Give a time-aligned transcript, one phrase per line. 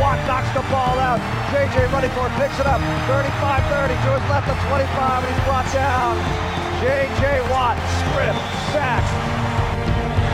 [0.00, 1.20] Watt knocks the ball out.
[1.52, 2.80] JJ running for it, picks it up.
[3.04, 4.88] 35-30 to his left of 25,
[5.20, 6.16] and he's brought down.
[6.80, 8.36] JJ Watt, strip,
[8.72, 9.04] sack.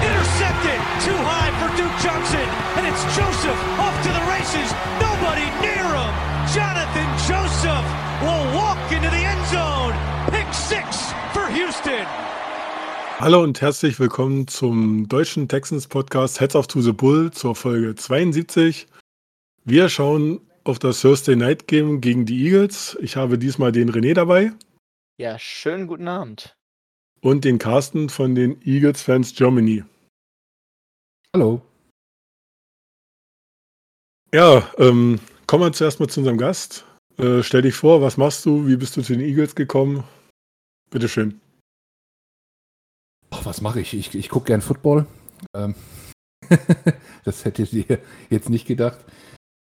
[0.07, 2.47] Intercepted, too high for Duke Johnson,
[2.79, 4.71] and it's Joseph off to the races.
[5.03, 6.15] Nobody near him.
[6.55, 7.87] Jonathan Joseph
[8.23, 9.95] will walk into the end zone.
[10.31, 12.07] Pick six for Houston.
[13.19, 17.97] Hallo und herzlich willkommen zum deutschen Texans Podcast Heads of to the Bull zur Folge
[17.97, 18.87] 72.
[19.69, 22.97] Wir schauen auf das Thursday Night Game gegen die Eagles.
[23.01, 24.53] Ich habe diesmal den René dabei.
[25.19, 26.57] Ja, schönen guten Abend.
[27.21, 29.83] Und den Carsten von den Eagles Fans Germany.
[31.35, 31.63] Hallo.
[34.33, 36.87] Ja, ähm, kommen wir zuerst mal zu unserem Gast.
[37.19, 38.69] Äh, stell dich vor, was machst du?
[38.69, 40.05] Wie bist du zu den Eagles gekommen?
[40.91, 41.41] Bitteschön.
[43.31, 43.95] Ach, was mache ich?
[43.95, 45.07] Ich, ich gucke gern Football.
[45.55, 45.75] Ähm,
[47.25, 47.99] das hättet ihr
[48.31, 49.05] jetzt nicht gedacht.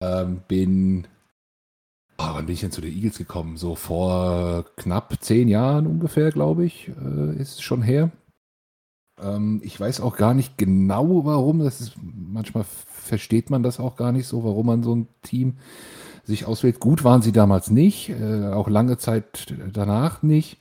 [0.02, 1.08] Ähm, bin.
[2.18, 3.58] Oh, wann bin ich denn zu den Eagles gekommen?
[3.58, 8.12] So vor knapp zehn Jahren ungefähr, glaube ich, äh, ist es schon her.
[9.22, 11.60] Ähm, ich weiß auch gar nicht genau, warum.
[11.60, 15.58] Das ist, manchmal versteht man das auch gar nicht so, warum man so ein Team
[16.24, 16.80] sich auswählt.
[16.80, 20.58] Gut waren sie damals nicht, äh, auch lange Zeit danach nicht.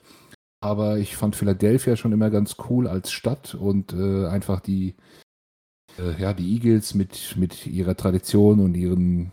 [0.60, 4.94] Aber ich fand Philadelphia schon immer ganz cool als Stadt und äh, einfach die,
[5.98, 9.32] äh, ja, die Eagles mit, mit ihrer Tradition und ihren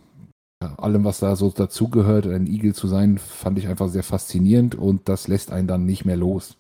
[0.62, 4.76] ja, allem, was da so dazugehört, ein Eagle zu sein, fand ich einfach sehr faszinierend
[4.76, 6.58] und das lässt einen dann nicht mehr los.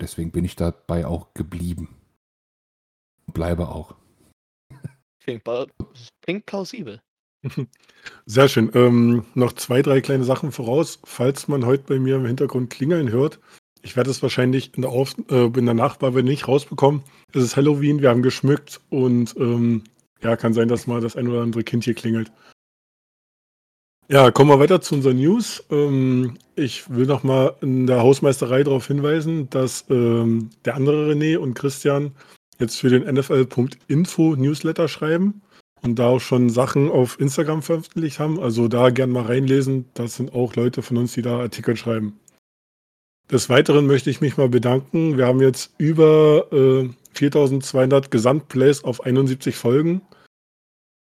[0.00, 1.96] Deswegen bin ich dabei auch geblieben.
[3.32, 3.94] Bleibe auch.
[5.20, 5.42] Klingt,
[6.22, 7.00] klingt plausibel.
[8.26, 8.70] Sehr schön.
[8.74, 11.00] Ähm, noch zwei, drei kleine Sachen voraus.
[11.04, 13.40] Falls man heute bei mir im Hintergrund klingeln hört,
[13.82, 17.02] ich werde es wahrscheinlich in der, Auf äh, in der Nachbarbe nicht rausbekommen.
[17.32, 19.84] Es ist Halloween, wir haben geschmückt und ähm,
[20.22, 22.30] ja, kann sein, dass mal das ein oder andere Kind hier klingelt.
[24.08, 25.64] Ja, kommen wir weiter zu unseren News.
[25.70, 31.38] Ähm, ich will noch mal in der Hausmeisterei darauf hinweisen, dass ähm, der andere René
[31.38, 32.12] und Christian
[32.60, 35.42] jetzt für den NFL.info Newsletter schreiben
[35.82, 38.38] und da auch schon Sachen auf Instagram veröffentlicht haben.
[38.38, 39.86] Also da gern mal reinlesen.
[39.94, 42.18] Das sind auch Leute von uns, die da Artikel schreiben.
[43.30, 45.18] Des Weiteren möchte ich mich mal bedanken.
[45.18, 46.88] Wir haben jetzt über äh,
[47.18, 50.02] 4200 Gesamtplays auf 71 Folgen.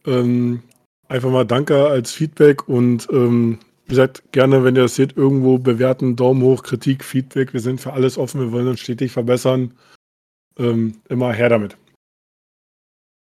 [0.05, 0.63] Ähm,
[1.07, 5.57] einfach mal danke als Feedback und ähm, wie gesagt, gerne, wenn ihr das seht, irgendwo
[5.57, 7.53] bewerten, Daumen hoch, Kritik, Feedback.
[7.53, 9.73] Wir sind für alles offen, wir wollen uns stetig verbessern.
[10.57, 11.77] Ähm, immer her damit.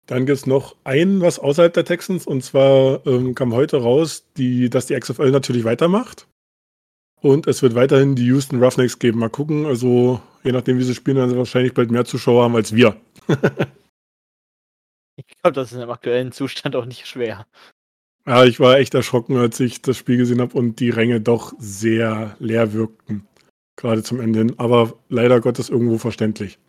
[0.06, 4.26] Dann gibt es noch ein, was außerhalb der Texans, und zwar ähm, kam heute raus,
[4.38, 6.28] die, dass die XFL natürlich weitermacht.
[7.22, 9.20] Und es wird weiterhin die Houston Roughnecks geben.
[9.20, 9.66] Mal gucken.
[9.66, 12.96] Also, je nachdem, wie sie spielen, werden sie wahrscheinlich bald mehr Zuschauer haben als wir.
[15.16, 17.48] ich glaube, das ist im aktuellen Zustand auch nicht schwer.
[18.28, 21.54] Ja, ich war echt erschrocken, als ich das Spiel gesehen habe und die Ränge doch
[21.58, 23.26] sehr leer wirkten.
[23.78, 24.54] Gerade zum Ende hin.
[24.58, 26.60] Aber leider Gottes irgendwo verständlich.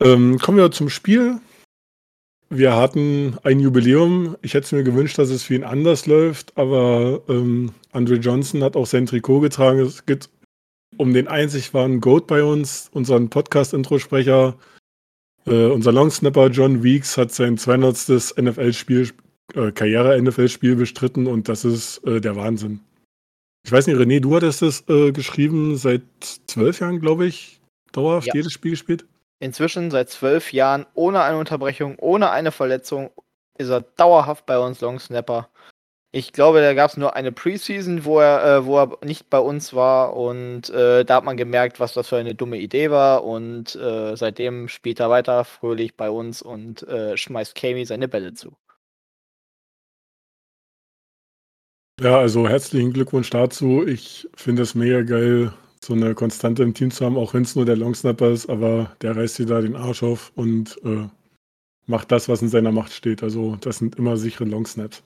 [0.00, 1.40] Ähm, kommen wir zum Spiel.
[2.52, 4.36] Wir hatten ein Jubiläum.
[4.42, 8.64] Ich hätte es mir gewünscht, dass es für ihn anders läuft, aber ähm, Andre Johnson
[8.64, 9.78] hat auch sein Trikot getragen.
[9.78, 10.28] Es geht
[10.96, 14.56] um den einzig wahren Goat bei uns, unseren Podcast-Introsprecher.
[15.46, 18.34] Äh, unser Longsnapper John Weeks hat sein 200.
[18.36, 19.10] NFL-Spiel,
[19.54, 22.80] äh, Karriere-NFL-Spiel bestritten und das ist äh, der Wahnsinn.
[23.64, 26.02] Ich weiß nicht, René, du hattest es äh, geschrieben seit
[26.46, 27.60] zwölf Jahren, glaube ich,
[27.92, 28.34] dauerhaft ja.
[28.34, 29.06] jedes Spiel gespielt.
[29.40, 33.10] Inzwischen seit zwölf Jahren ohne eine Unterbrechung, ohne eine Verletzung
[33.58, 35.48] ist er dauerhaft bei uns Long Snapper.
[36.12, 39.38] Ich glaube, da gab es nur eine Preseason, wo er, äh, wo er nicht bei
[39.38, 43.24] uns war und äh, da hat man gemerkt, was das für eine dumme Idee war
[43.24, 48.34] und äh, seitdem spielt er weiter fröhlich bei uns und äh, schmeißt Kami seine Bälle
[48.34, 48.56] zu.
[52.00, 53.86] Ja, also herzlichen Glückwunsch dazu.
[53.86, 57.56] Ich finde es mega geil, so eine Konstante im Team zu haben, auch wenn es
[57.56, 61.08] nur der Longsnapper ist, aber der reißt dir da den Arsch auf und äh,
[61.86, 63.22] macht das, was in seiner Macht steht.
[63.22, 65.02] Also das sind immer sichere Longsnaps.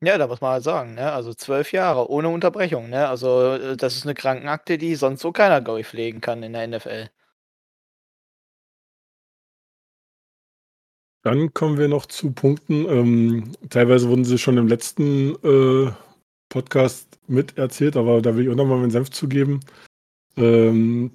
[0.00, 1.10] Ja, da muss man halt sagen, ne?
[1.12, 3.08] Also zwölf Jahre ohne Unterbrechung, ne?
[3.08, 6.52] Also äh, das ist eine Krankenakte, die sonst so keiner, glaube ich, pflegen kann in
[6.52, 7.10] der NFL.
[11.22, 12.86] Dann kommen wir noch zu Punkten.
[12.88, 15.92] Ähm, teilweise wurden sie schon im letzten äh,
[16.48, 19.60] Podcast miterzählt, aber da will ich auch nochmal meinen Senf zugeben.
[20.38, 21.10] Ähm,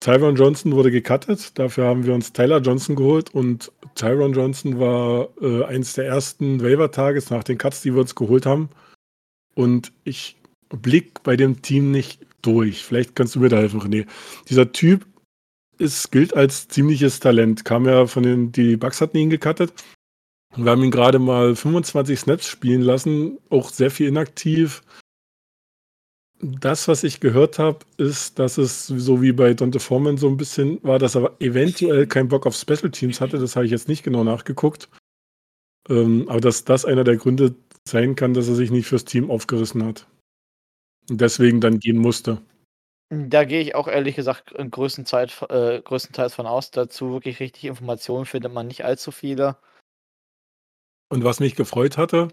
[0.00, 5.28] Tyron Johnson wurde gecuttet, dafür haben wir uns Tyler Johnson geholt und Tyron Johnson war
[5.40, 8.68] äh, eins der ersten Waiver-Tages nach den Cuts, die wir uns geholt haben.
[9.54, 10.36] Und ich
[10.68, 12.84] blick bei dem Team nicht durch.
[12.84, 14.06] Vielleicht kannst du mir da helfen, René.
[14.48, 15.06] Dieser Typ
[15.78, 17.64] ist, gilt als ziemliches Talent.
[17.64, 19.72] Kam ja von den, die Bucks hatten ihn gecuttet.
[20.54, 24.82] Wir haben ihn gerade mal 25 Snaps spielen lassen, auch sehr viel inaktiv.
[26.40, 30.36] Das, was ich gehört habe, ist, dass es so wie bei Dante Foreman so ein
[30.36, 33.38] bisschen war, dass er eventuell keinen Bock auf Special Teams hatte.
[33.38, 34.90] Das habe ich jetzt nicht genau nachgeguckt.
[35.88, 37.54] Ähm, aber dass das einer der Gründe
[37.88, 40.06] sein kann, dass er sich nicht fürs Team aufgerissen hat.
[41.08, 42.42] Und deswegen dann gehen musste.
[43.08, 46.70] Da gehe ich auch ehrlich gesagt größtenteils, äh, größtenteils von aus.
[46.72, 49.56] Dazu wirklich richtig Informationen findet man nicht allzu viele.
[51.08, 52.28] Und was mich gefreut hatte,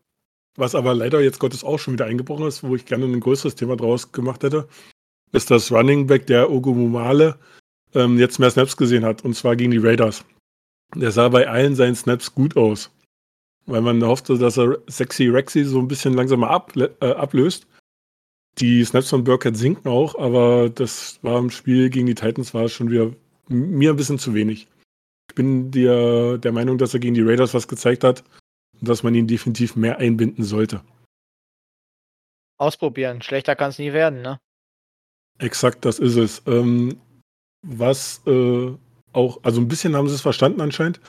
[0.55, 3.55] was aber leider jetzt Gottes auch schon wieder eingebrochen ist, wo ich gerne ein größeres
[3.55, 4.67] Thema draus gemacht hätte,
[5.31, 7.38] ist, dass Running Back der Ogumumale
[7.95, 10.23] ähm, jetzt mehr Snaps gesehen hat, und zwar gegen die Raiders.
[10.95, 12.91] Der sah bei allen seinen Snaps gut aus.
[13.65, 17.65] Weil man hoffte, dass er Sexy Rexy so ein bisschen langsamer ab, äh, ablöst.
[18.59, 22.69] Die Snaps von Burkhead sinken auch, aber das war im Spiel gegen die Titans war
[22.69, 23.11] schon wieder
[23.47, 24.67] mir ein bisschen zu wenig.
[25.29, 28.23] Ich bin der, der Meinung, dass er gegen die Raiders was gezeigt hat
[28.85, 30.81] dass man ihn definitiv mehr einbinden sollte.
[32.57, 33.21] Ausprobieren.
[33.21, 34.39] Schlechter kann es nie werden, ne?
[35.39, 36.41] Exakt, das ist es.
[36.45, 37.00] Ähm,
[37.63, 38.71] was äh,
[39.13, 41.00] auch, also ein bisschen haben sie es verstanden anscheinend,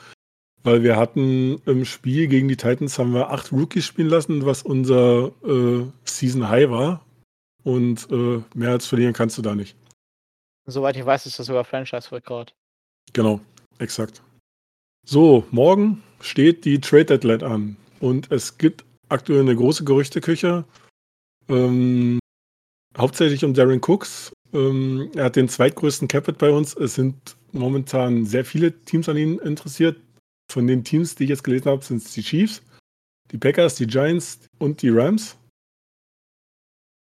[0.63, 4.63] weil wir hatten im Spiel gegen die Titans haben wir acht Rookies spielen lassen, was
[4.63, 7.05] unser äh, Season High war.
[7.63, 9.75] Und äh, mehr als verlieren kannst du da nicht.
[10.67, 12.55] Soweit ich weiß, ist das sogar Franchise-Rekord.
[13.13, 13.39] Genau,
[13.79, 14.21] exakt.
[15.07, 17.77] So, morgen steht die Trade Deadline an.
[17.99, 20.65] Und es gibt aktuell eine große Gerüchteküche.
[21.47, 22.17] Ähm,
[22.97, 24.31] hauptsächlich um Darren Cooks.
[24.51, 26.75] Ähm, er hat den zweitgrößten Capit bei uns.
[26.75, 27.15] Es sind
[27.51, 30.01] momentan sehr viele Teams an ihn interessiert.
[30.51, 32.63] Von den Teams, die ich jetzt gelesen habe, sind es die Chiefs,
[33.31, 35.37] die Packers, die Giants und die Rams.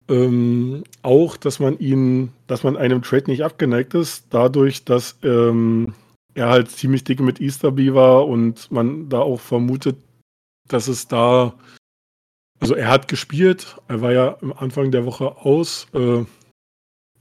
[0.08, 5.96] Ähm, auch, dass man ihn, dass man einem Trade nicht abgeneigt ist, dadurch, dass ähm,
[6.38, 9.98] er halt ziemlich dick mit Easterby war und man da auch vermutet,
[10.68, 11.58] dass es da,
[12.60, 16.24] also er hat gespielt, er war ja am Anfang der Woche aus, äh,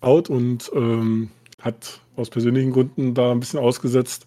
[0.01, 1.31] out und ähm,
[1.63, 4.27] hat aus persönlichen Gründen da ein bisschen ausgesetzt.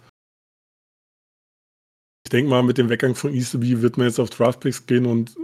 [2.26, 5.38] Ich denke mal, mit dem Weggang von Easterby wird man jetzt auf Draftpicks gehen und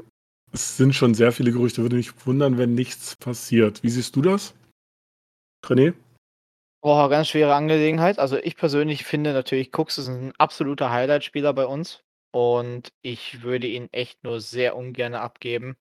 [0.51, 1.83] es sind schon sehr viele Gerüchte.
[1.83, 3.83] Würde mich wundern, wenn nichts passiert.
[3.83, 4.55] Wie siehst du das?
[5.63, 5.93] René?
[6.85, 8.19] Boah, ganz schwere Angelegenheit.
[8.19, 12.03] Also ich persönlich finde natürlich, Cooks ist ein absoluter Highlight-Spieler bei uns.
[12.31, 15.77] Und ich würde ihn echt nur sehr ungern abgeben.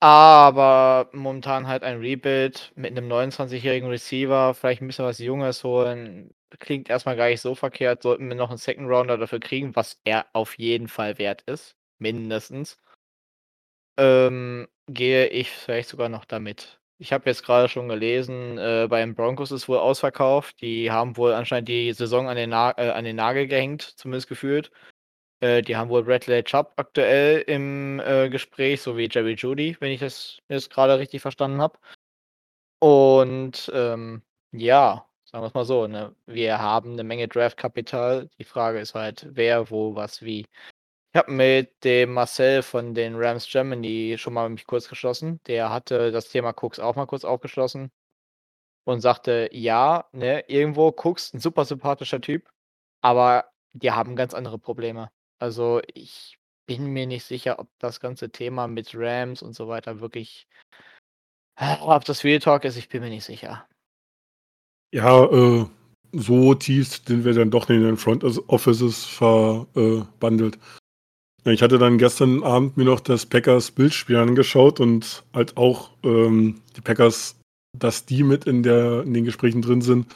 [0.00, 6.34] Aber momentan halt ein Rebuild mit einem 29-jährigen Receiver, vielleicht ein bisschen was Junges holen,
[6.58, 8.02] klingt erstmal gar nicht so verkehrt.
[8.02, 11.76] Sollten wir noch einen Second Rounder dafür kriegen, was er auf jeden Fall wert ist.
[12.00, 12.78] Mindestens
[13.96, 16.80] ähm, gehe ich vielleicht sogar noch damit.
[16.98, 20.60] Ich habe jetzt gerade schon gelesen, äh, beim Broncos ist wohl ausverkauft.
[20.60, 24.28] Die haben wohl anscheinend die Saison an den, Na äh, an den Nagel gehängt, zumindest
[24.28, 24.70] gefühlt.
[25.40, 29.92] Äh, die haben wohl Bradley Chubb aktuell im äh, Gespräch, so wie Jerry Judy, wenn
[29.92, 31.78] ich das jetzt gerade richtig verstanden habe.
[32.80, 36.14] Und ähm, ja, sagen wir es mal so, ne?
[36.26, 38.28] wir haben eine Menge Draftkapital.
[38.38, 40.46] Die Frage ist halt, wer, wo, was, wie.
[41.14, 45.40] Ich habe mit dem Marcel von den Rams Germany schon mal mich kurz geschlossen.
[45.46, 47.92] Der hatte das Thema Cooks auch mal kurz aufgeschlossen
[48.82, 52.50] und sagte, ja, ne, irgendwo Cooks, ein super sympathischer Typ,
[53.00, 55.12] aber die haben ganz andere Probleme.
[55.38, 60.00] Also ich bin mir nicht sicher, ob das ganze Thema mit Rams und so weiter
[60.00, 60.48] wirklich,
[61.80, 63.68] ob das Real Talk ist, ich bin mir nicht sicher.
[64.92, 65.64] Ja, äh,
[66.10, 70.58] so tief sind wir dann doch in den Front Offices verbandelt.
[71.46, 76.62] Ich hatte dann gestern Abend mir noch das Packers Bildspiel angeschaut und halt auch ähm,
[76.76, 77.36] die Packers,
[77.78, 80.06] dass die mit in, der, in den Gesprächen drin sind,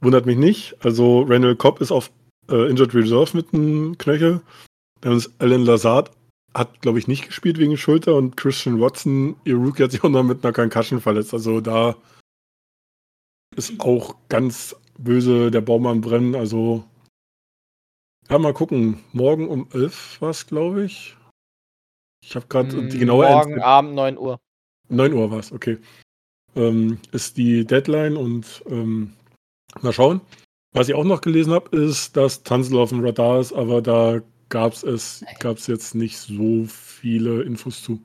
[0.00, 0.76] wundert mich nicht.
[0.84, 2.10] Also Randall Cobb ist auf
[2.48, 4.42] äh, Injured Reserve mit einem Knöchel.
[5.00, 6.10] Dann ist Alan Lazard
[6.54, 10.08] hat, glaube ich, nicht gespielt wegen Schulter und Christian Watson, ihr Rookie, hat sich auch
[10.08, 11.34] noch mit einer Concussion verletzt.
[11.34, 11.96] Also da
[13.56, 16.36] ist auch ganz böse der Baum am Brennen.
[16.36, 16.84] Also
[18.30, 19.02] ja, mal gucken.
[19.12, 21.16] Morgen um 11 war es, glaube ich.
[22.24, 24.40] Ich habe gerade die genaue Morgen Ent Abend 9 Uhr.
[24.88, 25.78] 9 Uhr war es, okay.
[26.56, 29.14] Ähm, ist die Deadline und ähm,
[29.82, 30.20] mal schauen.
[30.72, 34.20] Was ich auch noch gelesen habe, ist, dass Tanzel auf dem Radar ist, aber da
[34.48, 38.02] gab es gab's jetzt nicht so viele Infos zu.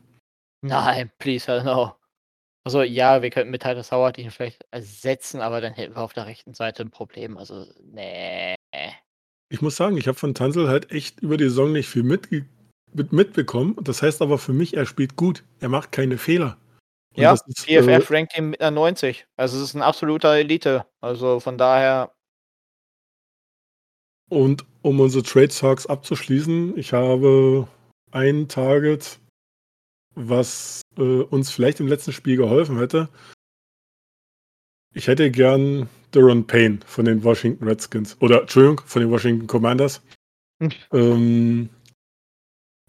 [0.61, 1.95] Nein, please, hell no.
[2.65, 6.13] Also ja, wir könnten mit Titus Howard ihn vielleicht ersetzen, aber dann hätten wir auf
[6.13, 7.37] der rechten Seite ein Problem.
[7.37, 8.55] Also, nee.
[9.49, 12.45] Ich muss sagen, ich habe von Tansel halt echt über die Saison nicht viel mitge
[12.93, 13.75] mit mitbekommen.
[13.81, 15.43] Das heißt aber für mich, er spielt gut.
[15.59, 16.57] Er macht keine Fehler.
[17.15, 19.25] Und Ja, ist, äh, PFF rankt ihn mit einer 90.
[19.35, 20.85] Also es ist ein absoluter Elite.
[21.01, 22.11] Also von daher,
[24.29, 27.67] Und um unsere Trade Talks abzuschließen, ich habe
[28.11, 29.19] ein Target,
[30.15, 33.09] was äh, uns vielleicht im letzten Spiel geholfen hätte.
[34.93, 38.17] Ich hätte gern Duron Payne von den Washington Redskins.
[38.21, 40.01] Oder, Entschuldigung, von den Washington Commanders.
[40.61, 40.71] Hm.
[40.91, 41.69] ähm,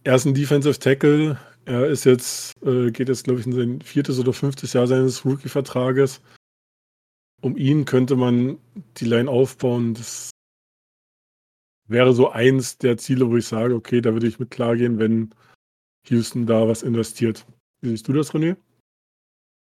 [0.02, 1.38] er ist ein Defensive Tackle.
[1.66, 5.24] Er ist jetzt, äh, geht jetzt, glaube ich, in sein viertes oder fünftes Jahr seines
[5.24, 6.20] Rookie-Vertrages.
[7.42, 8.58] Um ihn könnte man
[8.96, 9.94] die Line aufbauen.
[9.94, 10.30] Das
[11.86, 15.30] wäre so eins der Ziele, wo ich sage, okay, da würde ich mit klargehen, wenn
[16.08, 17.46] Houston da was investiert.
[17.82, 18.56] Wie siehst du das, René?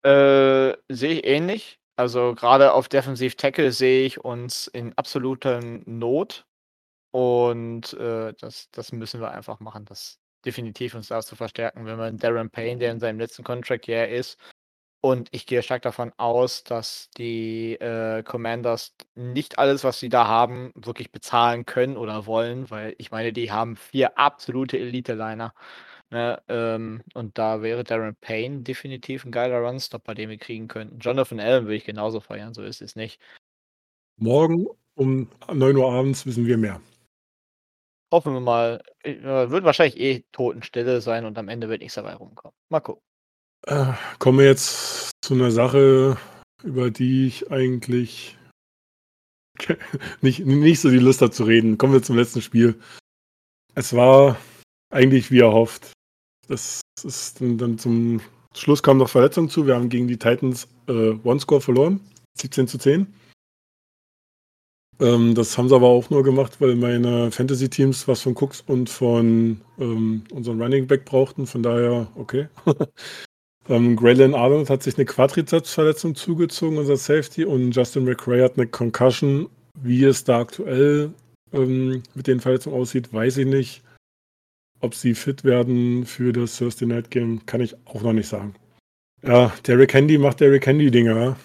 [0.08, 1.80] äh, sehe ich ähnlich.
[1.98, 6.46] Also gerade auf Defensive Tackle sehe ich uns in absoluter Not.
[7.12, 11.98] Und äh, das, das müssen wir einfach machen, das definitiv uns da zu verstärken, wenn
[11.98, 14.40] man Darren Payne, der in seinem letzten Contract Year ist.
[15.02, 20.28] Und ich gehe stark davon aus, dass die äh, Commanders nicht alles, was sie da
[20.28, 25.54] haben, wirklich bezahlen können oder wollen, weil ich meine, die haben vier absolute Elite-Liner.
[26.10, 26.42] Ne?
[26.48, 31.00] Ähm, und da wäre Darren Payne definitiv ein geiler Runstopper, den wir kriegen könnten.
[31.00, 33.20] Jonathan Allen würde ich genauso feiern, so ist es nicht.
[34.18, 36.82] Morgen um 9 Uhr abends wissen wir mehr.
[38.12, 38.82] Hoffen wir mal.
[39.04, 42.56] Äh, wird wahrscheinlich eh Totenstille sein und am Ende wird nichts dabei rumkommen.
[42.70, 43.04] Mal gucken.
[43.66, 46.18] Äh, kommen wir jetzt zu einer Sache,
[46.64, 48.38] über die ich eigentlich
[50.22, 51.78] nicht, nicht so die Lust habe zu reden.
[51.78, 52.80] Kommen wir zum letzten Spiel.
[53.76, 54.38] Es war
[54.90, 55.97] eigentlich wie erhofft.
[56.48, 58.22] Das ist dann, dann zum
[58.54, 59.68] Schluss kam noch Verletzung zu.
[59.68, 62.00] Wir haben gegen die Titans äh, One-Score verloren.
[62.38, 63.08] 17 zu 10.
[65.00, 68.90] Ähm, das haben sie aber auch nur gemacht, weil meine Fantasy-Teams was von Cooks und
[68.90, 71.46] von ähm, unserem Running Back brauchten.
[71.46, 72.48] Von daher, okay.
[73.70, 78.68] ähm, Graylin Arnold hat sich eine Quadrizepsverletzung zugezogen, unser Safety, und Justin McRae hat eine
[78.68, 79.50] Concussion.
[79.80, 81.12] Wie es da aktuell
[81.54, 83.84] ähm, mit den Verletzungen aussieht, weiß ich nicht.
[84.80, 88.56] Ob sie fit werden für das Thursday Night Game, kann ich auch noch nicht sagen.
[89.24, 91.38] Ja, Derrick Handy macht Derrick Handy Dinge, ja.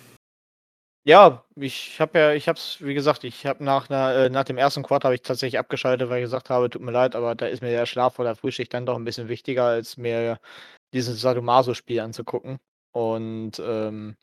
[1.57, 4.57] Ich habe ja, ich habe es, wie gesagt, ich habe nach, einer, äh, nach dem
[4.57, 7.47] ersten Quartal habe ich tatsächlich abgeschaltet, weil ich gesagt habe, tut mir leid, aber da
[7.47, 10.39] ist mir der Schlaf vor der Frühschicht dann doch ein bisschen wichtiger, als mir
[10.93, 12.59] dieses Sadomaso-Spiel anzugucken.
[12.93, 14.17] Und ähm,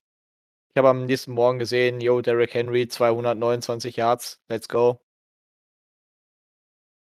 [0.71, 4.99] ich habe am nächsten Morgen gesehen, yo, Derrick Henry, 229 Yards, let's go.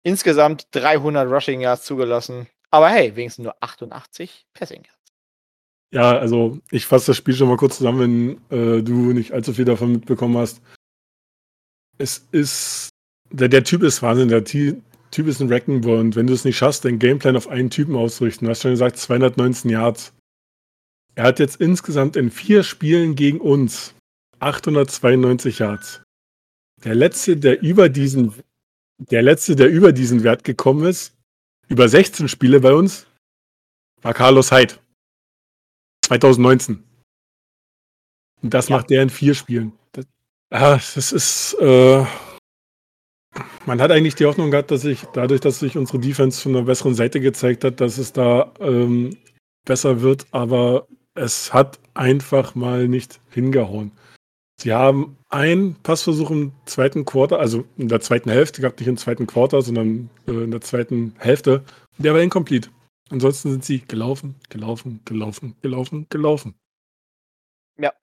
[0.03, 2.47] Insgesamt 300 Rushing Yards zugelassen.
[2.71, 4.99] Aber hey, wenigstens nur 88 Passing Yards.
[5.91, 9.53] Ja, also ich fasse das Spiel schon mal kurz zusammen, wenn äh, du nicht allzu
[9.53, 10.61] viel davon mitbekommen hast.
[11.97, 12.89] Es ist,
[13.31, 16.45] der, der Typ ist Wahnsinn, der Ty Typ ist ein Wreckenball und wenn du es
[16.45, 20.13] nicht schaffst, deinen Gameplan auf einen Typen auszurichten, du hast schon gesagt, 219 Yards.
[21.15, 23.95] Er hat jetzt insgesamt in vier Spielen gegen uns
[24.37, 26.01] 892 Yards.
[26.83, 28.35] Der letzte, der über diesen,
[28.99, 31.15] der letzte, der über diesen Wert gekommen ist,
[31.67, 33.07] über 16 Spiele bei uns,
[34.01, 34.75] war Carlos Hyde.
[36.05, 36.83] 2019.
[38.41, 38.77] Und das Ja.
[38.77, 39.73] macht der in vier Spielen.
[39.91, 40.05] Das,
[40.49, 41.53] ah, das ist.
[41.59, 42.05] Äh,
[43.65, 46.65] man hat eigentlich die Hoffnung gehabt, dass sich dadurch, dass sich unsere Defense von einer
[46.65, 49.15] besseren Seite gezeigt hat, dass es da ähm,
[49.65, 53.91] besser wird, aber es hat einfach mal nicht hingehauen.
[54.61, 58.97] Sie haben einen Passversuch im zweiten Quarter, also in der zweiten Hälfte gehabt, nicht im
[58.97, 61.63] zweiten Quarter, sondern äh, in der zweiten Hälfte.
[61.97, 62.69] Der war incomplete.
[63.09, 66.55] Ansonsten sind sie gelaufen, gelaufen, gelaufen, gelaufen, gelaufen.
[67.79, 67.93] Ja.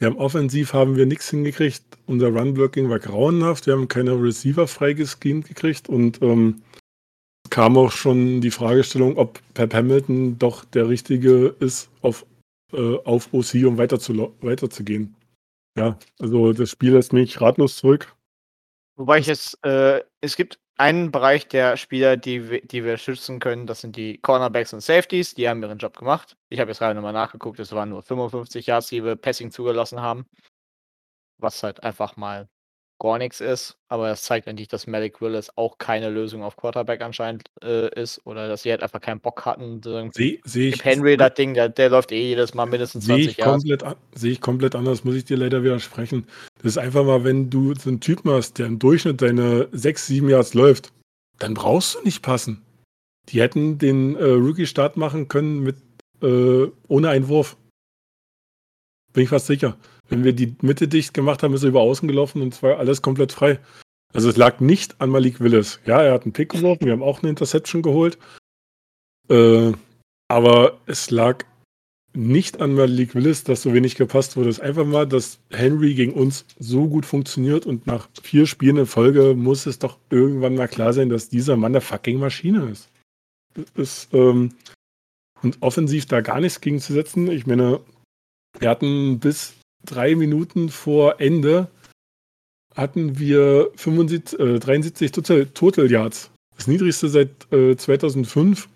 [0.00, 1.84] Wir haben offensiv haben wir nichts hingekriegt.
[2.06, 3.66] Unser Run-Blocking war grauenhaft.
[3.66, 6.62] Wir haben keine Receiver freigeschemt gekriegt und ähm,
[7.50, 12.26] kam auch schon die Fragestellung, ob Pep Hamilton doch der Richtige ist, auf,
[12.72, 15.14] äh, auf OC, um weiter zu, weiterzugehen.
[15.78, 18.14] Ja, also das Spiel lässt mich ratlos zurück.
[18.96, 23.66] Wobei ich jetzt, äh, es gibt einen Bereich der Spieler, die, die wir schützen können,
[23.66, 26.36] das sind die Cornerbacks und Safeties, die haben ihren Job gemacht.
[26.48, 30.00] Ich habe jetzt gerade nochmal nachgeguckt, es waren nur 55 Yards, die wir Passing zugelassen
[30.00, 30.26] haben.
[31.38, 32.48] Was halt einfach mal
[32.98, 37.00] gar nichts ist, aber das zeigt eigentlich, dass Malik Willis auch keine Lösung auf Quarterback
[37.00, 39.80] anscheinend äh, ist oder dass sie halt einfach keinen Bock hatten.
[39.82, 43.30] Sehe seh ich, Henry das Ding, der, der läuft eh jedes Mal mindestens Sehe 20
[43.30, 43.52] ich, Yards.
[43.52, 46.26] komplett, an- sehe ich komplett anders, muss ich dir leider widersprechen.
[46.56, 50.06] Das ist einfach mal, wenn du so einen Typen hast, der im Durchschnitt deine 6,
[50.06, 50.92] 7 Yards läuft,
[51.38, 52.62] dann brauchst du nicht passen.
[53.28, 55.76] Die hätten den äh, Rookie-Start machen können mit
[56.22, 57.56] äh, ohne Einwurf.
[59.18, 59.76] Bin ich fast sicher.
[60.08, 62.78] Wenn wir die Mitte dicht gemacht haben, ist er über außen gelaufen und es war
[62.78, 63.58] alles komplett frei.
[64.14, 65.80] Also es lag nicht an Malik Willis.
[65.86, 68.16] Ja, er hat einen Pick geworfen, wir haben auch eine Interception geholt.
[69.28, 69.72] Äh,
[70.28, 71.44] aber es lag
[72.14, 74.50] nicht an Malik Willis, dass so wenig gepasst wurde.
[74.50, 78.76] Es ist einfach mal, dass Henry gegen uns so gut funktioniert und nach vier Spielen
[78.76, 82.70] in Folge muss es doch irgendwann mal klar sein, dass dieser Mann der fucking Maschine
[82.70, 82.88] ist.
[83.74, 84.52] ist ähm,
[85.42, 87.28] und offensiv da gar nichts gegen zu setzen.
[87.28, 87.80] Ich meine,
[88.58, 91.68] wir hatten bis drei Minuten vor Ende
[92.74, 96.30] hatten wir 75, äh, 73 Total, Total Yards.
[96.56, 98.68] Das niedrigste seit äh, 2005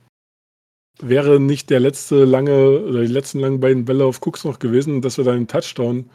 [1.01, 5.03] wäre nicht der letzte lange oder die letzten langen beiden Bälle auf Cooks noch gewesen,
[5.03, 6.09] dass wir da einen Touchdown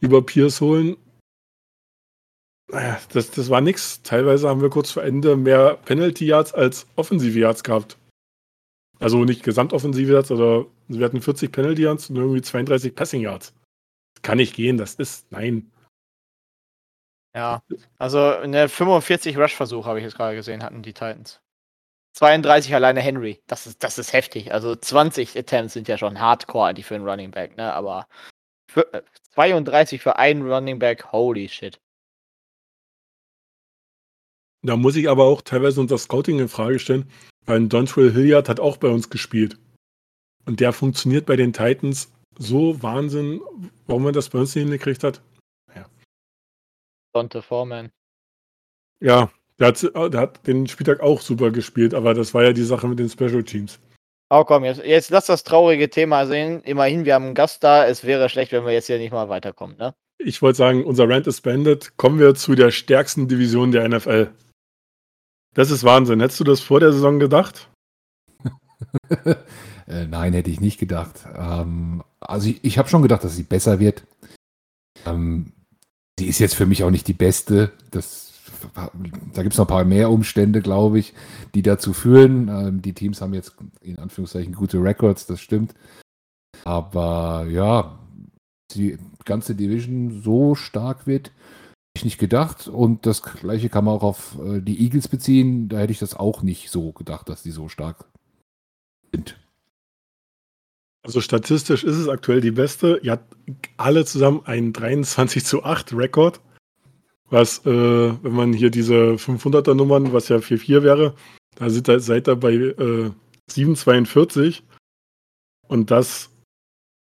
[0.00, 0.96] über Pierce holen.
[2.70, 4.02] Naja, das, das war nichts.
[4.02, 7.98] Teilweise haben wir kurz vor Ende mehr Penalty Yards als Offensive Yards gehabt.
[9.02, 13.52] Also nicht Gesamtoffensive Yards, aber wir hatten 40 Penalty Yards und irgendwie 32 Passing Yards.
[14.22, 15.72] Kann nicht gehen, das ist, nein.
[17.34, 17.62] Ja,
[17.98, 21.40] also eine 45 Rush-Versuch habe ich jetzt gerade gesehen, hatten die Titans.
[22.14, 23.42] 32 alleine Henry.
[23.46, 24.52] Das ist, das ist heftig.
[24.52, 27.72] Also 20 Attempts sind ja schon hardcore eigentlich für einen Running Back, ne?
[27.72, 28.06] Aber
[28.70, 28.86] für,
[29.34, 31.80] 32 äh, für einen Running Back, holy shit.
[34.62, 37.10] Da muss ich aber auch teilweise unser Scouting in Frage stellen,
[37.46, 39.58] weil Dontrell Hilliard hat auch bei uns gespielt.
[40.46, 43.40] Und der funktioniert bei den Titans so Wahnsinn,
[43.86, 45.20] warum er das bei uns nicht hingekriegt hat.
[47.12, 47.90] Dante Foreman.
[49.00, 52.64] Ja, der hat, der hat, den Spieltag auch super gespielt, aber das war ja die
[52.64, 53.78] Sache mit den Special Teams.
[54.30, 56.62] Oh komm, jetzt, jetzt lass das traurige Thema sehen.
[56.62, 57.86] Immerhin, wir haben einen Gast da.
[57.86, 59.94] Es wäre schlecht, wenn wir jetzt hier nicht mal weiterkommen, ne?
[60.18, 61.96] Ich wollte sagen, unser Rant ist beendet.
[61.96, 64.30] Kommen wir zu der stärksten Division der NFL.
[65.54, 66.20] Das ist Wahnsinn.
[66.20, 67.68] Hättest du das vor der Saison gedacht?
[69.86, 71.26] äh, nein, hätte ich nicht gedacht.
[71.34, 74.04] Ähm, also ich, ich habe schon gedacht, dass sie besser wird.
[75.06, 75.52] Ähm,
[76.18, 77.72] die ist jetzt für mich auch nicht die beste.
[77.90, 78.32] Das,
[78.74, 81.14] da gibt es noch ein paar mehr Umstände, glaube ich,
[81.54, 82.48] die dazu führen.
[82.48, 85.74] Ähm, die Teams haben jetzt in Anführungszeichen gute Records, das stimmt.
[86.64, 87.98] Aber ja,
[88.74, 91.32] die ganze Division so stark wird,
[91.94, 92.68] ich nicht gedacht.
[92.68, 95.68] Und das gleiche kann man auch auf äh, die Eagles beziehen.
[95.68, 98.04] Da hätte ich das auch nicht so gedacht, dass die so stark
[99.12, 99.38] sind.
[101.04, 103.00] Also statistisch ist es aktuell die beste.
[103.02, 103.34] Ihr habt
[103.76, 106.40] alle zusammen einen 23 zu 8 Rekord.
[107.28, 107.70] Was, äh,
[108.22, 111.14] wenn man hier diese 500er Nummern, was ja 4-4 wäre,
[111.56, 113.10] da seid ihr, seid ihr bei äh,
[113.50, 114.62] 7,42.
[115.66, 116.30] Und das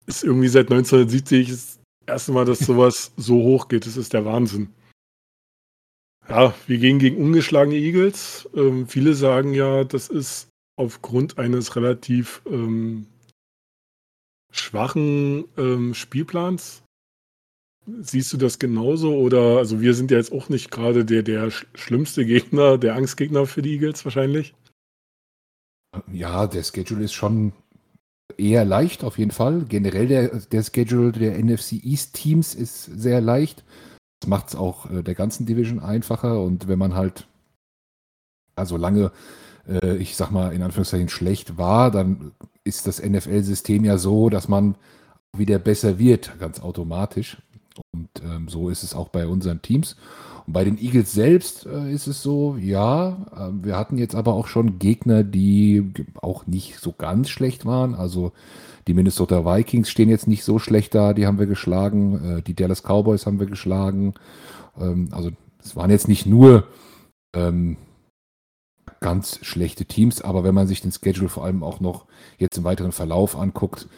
[0.07, 3.87] ist irgendwie seit 1970 das erste Mal, dass sowas so hoch geht.
[3.87, 4.69] Das ist der Wahnsinn.
[6.29, 8.49] Ja, wir gehen gegen ungeschlagene Eagles.
[8.55, 13.07] Ähm, viele sagen ja, das ist aufgrund eines relativ ähm,
[14.51, 16.83] schwachen ähm, Spielplans.
[17.87, 19.15] Siehst du das genauso?
[19.15, 23.47] Oder, also wir sind ja jetzt auch nicht gerade der, der schlimmste Gegner, der Angstgegner
[23.47, 24.55] für die Eagles wahrscheinlich.
[26.11, 27.53] Ja, der Schedule ist schon
[28.37, 29.65] eher leicht auf jeden Fall.
[29.69, 33.65] Generell der, der Schedule der NFC East Teams ist sehr leicht.
[34.21, 36.43] Das macht es auch äh, der ganzen Division einfacher.
[36.43, 37.27] Und wenn man halt
[38.57, 39.13] also lange,
[39.69, 42.33] äh, ich sag mal in Anführungszeichen schlecht war, dann
[42.65, 44.77] ist das NFL-System ja so, dass man
[45.37, 47.37] wieder besser wird, ganz automatisch.
[47.93, 49.97] Und ähm, so ist es auch bei unseren Teams.
[50.47, 54.35] Und bei den Eagles selbst äh, ist es so, ja, äh, wir hatten jetzt aber
[54.35, 57.95] auch schon Gegner, die auch nicht so ganz schlecht waren.
[57.95, 58.33] Also
[58.87, 62.39] die Minnesota Vikings stehen jetzt nicht so schlecht da, die haben wir geschlagen.
[62.39, 64.15] Äh, die Dallas Cowboys haben wir geschlagen.
[64.79, 65.31] Ähm, also
[65.63, 66.69] es waren jetzt nicht nur
[67.35, 67.77] ähm,
[69.01, 72.07] ganz schlechte Teams, aber wenn man sich den Schedule vor allem auch noch
[72.39, 73.89] jetzt im weiteren Verlauf anguckt,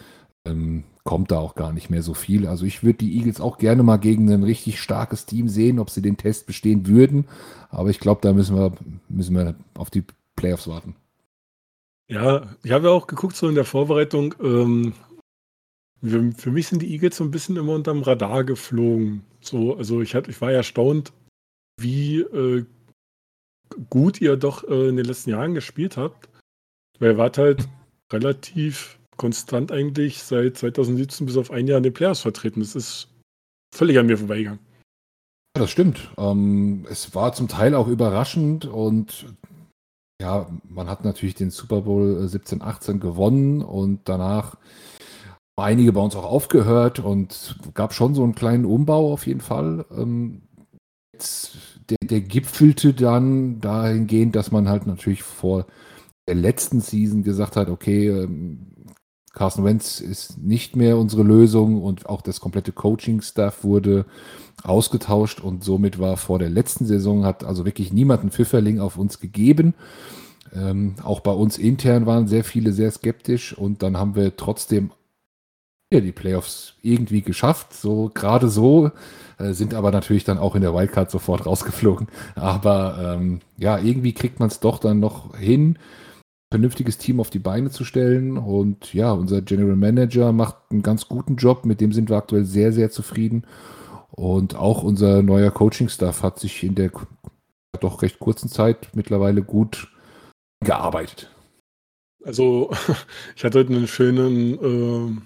[0.47, 2.47] ähm, kommt da auch gar nicht mehr so viel.
[2.47, 5.91] Also ich würde die Eagles auch gerne mal gegen ein richtig starkes Team sehen, ob
[5.91, 7.27] sie den Test bestehen würden.
[7.71, 8.73] Aber ich glaube, da müssen wir,
[9.09, 10.05] müssen wir auf die
[10.35, 10.97] Playoffs warten.
[12.09, 14.35] Ja, ich habe ja auch geguckt, so in der Vorbereitung.
[14.41, 14.93] Ähm,
[16.03, 19.23] für mich sind die Eagles so ein bisschen immer unterm Radar geflogen.
[19.41, 21.13] So, also ich, hatte, ich war erstaunt,
[21.81, 22.65] wie äh,
[23.91, 26.29] gut ihr doch äh, in den letzten Jahren gespielt habt.
[26.99, 27.69] Weil ihr wart halt
[28.13, 32.61] relativ konstant eigentlich seit 2017 bis auf ein Jahr in den Playoffs vertreten.
[32.61, 33.09] Das ist
[33.75, 34.61] völlig an mir vorbeigegangen.
[35.57, 36.11] Ja, das stimmt.
[36.19, 39.27] Ähm, es war zum Teil auch überraschend und
[40.21, 44.57] ja, man hat natürlich den Super Bowl 17, 18 gewonnen und danach
[45.57, 49.85] einige bei uns auch aufgehört und gab schon so einen kleinen Umbau auf jeden Fall.
[49.91, 50.43] Ähm,
[51.15, 51.57] jetzt,
[51.89, 55.67] der, der gipfelte dann dahingehend, dass man halt natürlich vor
[56.29, 58.76] der letzten Season gesagt hat, okay, ähm,
[59.37, 64.07] Carson Wentz ist nicht mehr unsere Lösung und auch das komplette Coaching-Staff wurde
[64.63, 68.97] ausgetauscht und somit war vor der letzten Saison, hat also wirklich niemand einen Pfifferling auf
[68.97, 69.75] uns gegeben.
[70.55, 74.91] Ähm, auch bei uns intern waren sehr viele sehr skeptisch und dann haben wir trotzdem
[75.93, 78.91] die Playoffs irgendwie geschafft, so gerade so,
[79.39, 82.09] äh, sind aber natürlich dann auch in der Wildcard sofort rausgeflogen.
[82.35, 85.79] Aber ähm, ja, irgendwie kriegt man es doch dann noch hin,
[86.57, 88.39] vernünftiges Team auf die Beine zu stellen.
[88.39, 92.47] Und ja, unser General Manager macht einen ganz guten Job, mit dem sind wir aktuell
[92.47, 93.45] sehr, sehr zufrieden.
[94.11, 96.91] Und auch unser neuer Coaching-Staff hat sich in der
[97.79, 99.93] doch recht kurzen Zeit mittlerweile gut
[100.65, 101.31] gearbeitet.
[102.25, 102.71] Also,
[103.37, 105.21] ich hatte heute einen schönen,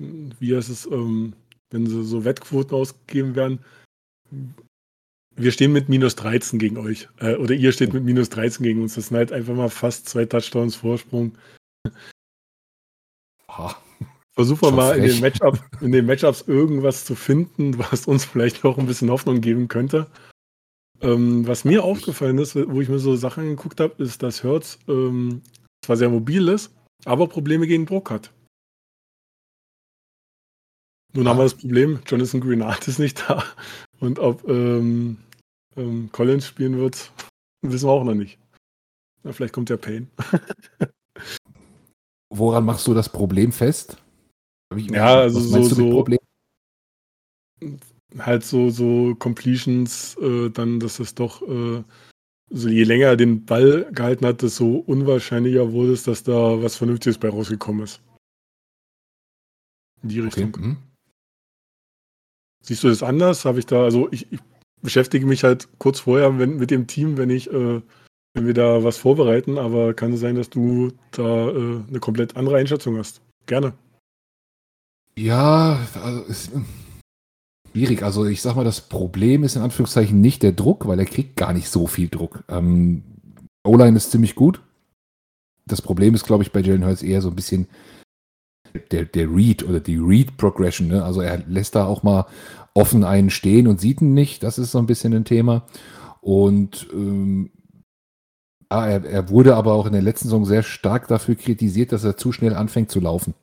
[0.00, 0.04] äh,
[0.40, 1.34] wie heißt es, ähm,
[1.70, 3.60] wenn so, so Wettquoten ausgegeben werden.
[5.36, 7.08] Wir stehen mit minus 13 gegen euch.
[7.18, 8.94] Äh, oder ihr steht mit minus 13 gegen uns.
[8.94, 11.36] Das sind halt einfach mal fast zwei Touchdowns Vorsprung.
[14.32, 18.64] Versuchen wir mal in den, Matchup, in den Matchups irgendwas zu finden, was uns vielleicht
[18.64, 20.06] auch ein bisschen Hoffnung geben könnte.
[21.02, 24.78] Ähm, was mir aufgefallen ist, wo ich mir so Sachen angeguckt habe, ist, dass Hertz
[24.88, 25.42] ähm,
[25.84, 28.32] zwar sehr mobil ist, aber Probleme gegen Druck hat.
[31.12, 31.30] Nun ah.
[31.30, 33.44] haben wir das Problem, Jonathan Greenard ist nicht da.
[34.00, 35.18] Und ob ähm,
[35.76, 37.12] ähm, Collins spielen wird,
[37.62, 38.38] wissen wir auch noch nicht.
[39.22, 40.10] Na, vielleicht kommt der Pain.
[42.30, 44.02] Woran machst du das Problem fest?
[44.74, 46.04] ja, also so, so
[48.18, 51.82] halt so, so Completions, äh, dann, dass es doch, äh,
[52.50, 56.76] so je länger er den Ball gehalten hat, desto unwahrscheinlicher wurde es, dass da was
[56.76, 58.00] Vernünftiges bei rausgekommen ist.
[60.02, 60.48] In die Richtung.
[60.48, 60.60] Okay.
[60.60, 60.76] Mhm.
[62.62, 63.44] Siehst du das anders?
[63.44, 64.40] Habe ich da, also ich, ich,
[64.82, 67.80] beschäftige mich halt kurz vorher wenn, mit dem Team, wenn ich, äh,
[68.34, 72.36] wenn wir da was vorbereiten, aber kann es sein, dass du da äh, eine komplett
[72.36, 73.20] andere Einschätzung hast?
[73.46, 73.72] Gerne.
[75.18, 76.52] Ja, also ist
[77.72, 78.02] schwierig.
[78.02, 81.36] Also ich sag mal, das Problem ist in Anführungszeichen nicht der Druck, weil er kriegt
[81.36, 82.42] gar nicht so viel Druck.
[82.48, 83.02] Ähm,
[83.66, 84.62] O-Line ist ziemlich gut.
[85.66, 87.66] Das Problem ist, glaube ich, bei Jalen Hurts eher so ein bisschen
[88.92, 90.88] der, der Read oder die Read Progression.
[90.88, 91.04] Ne?
[91.04, 92.26] Also er lässt da auch mal
[92.76, 94.42] offen einen stehen und sieht ihn nicht.
[94.42, 95.62] Das ist so ein bisschen ein Thema.
[96.20, 97.50] Und ähm,
[98.68, 102.04] ah, er, er wurde aber auch in der letzten Saison sehr stark dafür kritisiert, dass
[102.04, 103.34] er zu schnell anfängt zu laufen.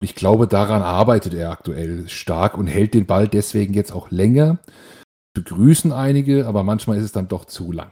[0.00, 4.58] Ich glaube, daran arbeitet er aktuell stark und hält den Ball deswegen jetzt auch länger.
[5.34, 7.90] Begrüßen einige, aber manchmal ist es dann doch zu lang.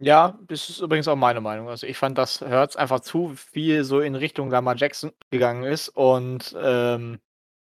[0.00, 1.68] Ja, das ist übrigens auch meine Meinung.
[1.68, 5.88] Also ich fand, dass Hertz einfach zu viel so in Richtung Lamar Jackson gegangen ist
[5.88, 7.18] und ähm,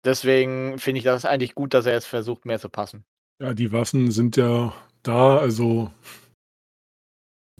[0.05, 3.05] deswegen finde ich das eigentlich gut, dass er jetzt versucht, mehr zu passen.
[3.41, 5.91] Ja, die Waffen sind ja da, also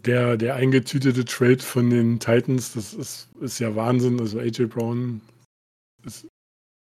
[0.05, 4.19] der, der eingetütete Trade von den Titans, das ist, ist ja Wahnsinn.
[4.19, 5.21] Also AJ Brown
[6.03, 6.27] ist,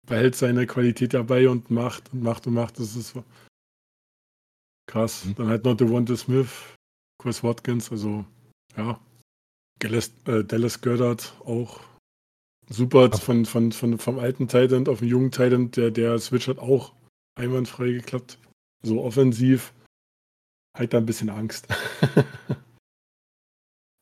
[0.07, 2.79] behält seine Qualität dabei und macht und macht und macht.
[2.79, 3.14] Das ist
[4.87, 5.25] krass.
[5.25, 5.35] Mhm.
[5.37, 6.51] Dann halt noch Devonta Smith,
[7.21, 8.25] Chris Watkins, also
[8.77, 8.99] ja.
[9.81, 11.81] Dallas, äh, Dallas Goddard auch
[12.68, 15.70] super von, von, von, vom alten Titan auf den jungen Titan.
[15.72, 16.92] Der, der Switch hat auch
[17.35, 18.38] einwandfrei geklappt.
[18.83, 19.72] So offensiv.
[20.76, 21.66] Halt da ein bisschen Angst.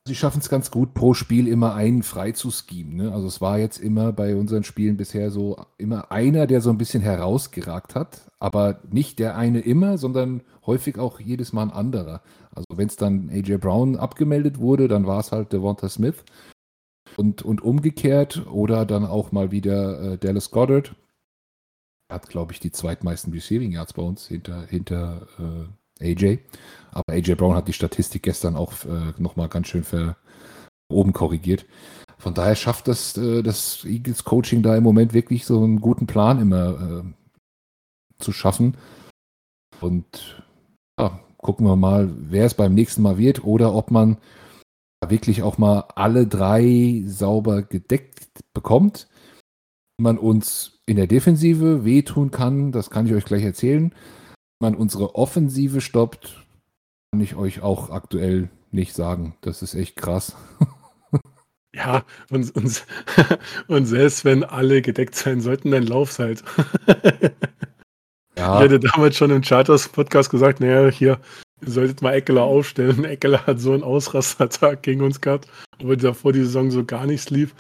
[0.09, 2.95] Sie schaffen es ganz gut, pro Spiel immer einen frei zu schemen.
[2.95, 3.13] Ne?
[3.13, 6.79] Also es war jetzt immer bei unseren Spielen bisher so immer einer, der so ein
[6.79, 12.23] bisschen herausgeragt hat, aber nicht der eine immer, sondern häufig auch jedes Mal ein anderer.
[12.55, 16.23] Also wenn es dann AJ Brown abgemeldet wurde, dann war es halt Devonta Smith
[17.19, 20.95] und, und umgekehrt oder dann auch mal wieder äh, Dallas Goddard.
[22.11, 25.27] Hat, glaube ich, die zweitmeisten Receiving Yards bei uns hinter, hinter
[26.01, 26.39] äh, AJ.
[26.93, 30.17] Aber AJ Brown hat die Statistik gestern auch äh, nochmal ganz schön für
[30.89, 31.67] oben korrigiert.
[32.19, 36.07] Von daher schafft das, äh, das Eagles Coaching da im Moment wirklich so einen guten
[36.07, 38.77] Plan immer äh, zu schaffen.
[39.81, 40.43] Und
[40.99, 44.17] ja, gucken wir mal, wer es beim nächsten Mal wird oder ob man
[45.07, 49.09] wirklich auch mal alle drei sauber gedeckt bekommt.
[49.99, 53.95] Man uns in der Defensive wehtun kann, das kann ich euch gleich erzählen.
[54.61, 56.45] Man unsere Offensive stoppt,
[57.13, 59.37] kann ich euch auch aktuell nicht sagen.
[59.41, 60.37] Das ist echt krass.
[61.75, 62.87] Ja, und, und,
[63.69, 66.43] und selbst wenn alle gedeckt sein sollten, dann lauf's halt.
[68.39, 68.59] Ja.
[68.59, 71.19] Ich hatte damals schon im Charters-Podcast gesagt, naja, hier,
[71.63, 73.05] ihr solltet mal Eckler aufstellen.
[73.05, 75.49] Eckler hat so einen Ausrastertag gegen uns gehabt,
[75.81, 77.55] obwohl davor die Saison so gar nichts lief.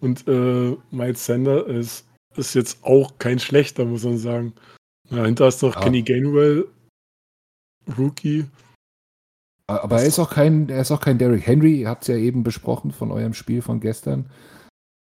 [0.00, 2.06] Und äh, Miles Sander ist,
[2.36, 4.52] ist jetzt auch kein schlechter, muss man sagen.
[5.10, 5.80] Dahinter ist noch ja.
[5.80, 6.68] Kenny Gainwell,
[7.96, 8.44] Rookie.
[9.66, 12.16] Aber er ist auch kein, er ist auch kein Derrick Henry, ihr habt es ja
[12.16, 14.30] eben besprochen von eurem Spiel von gestern.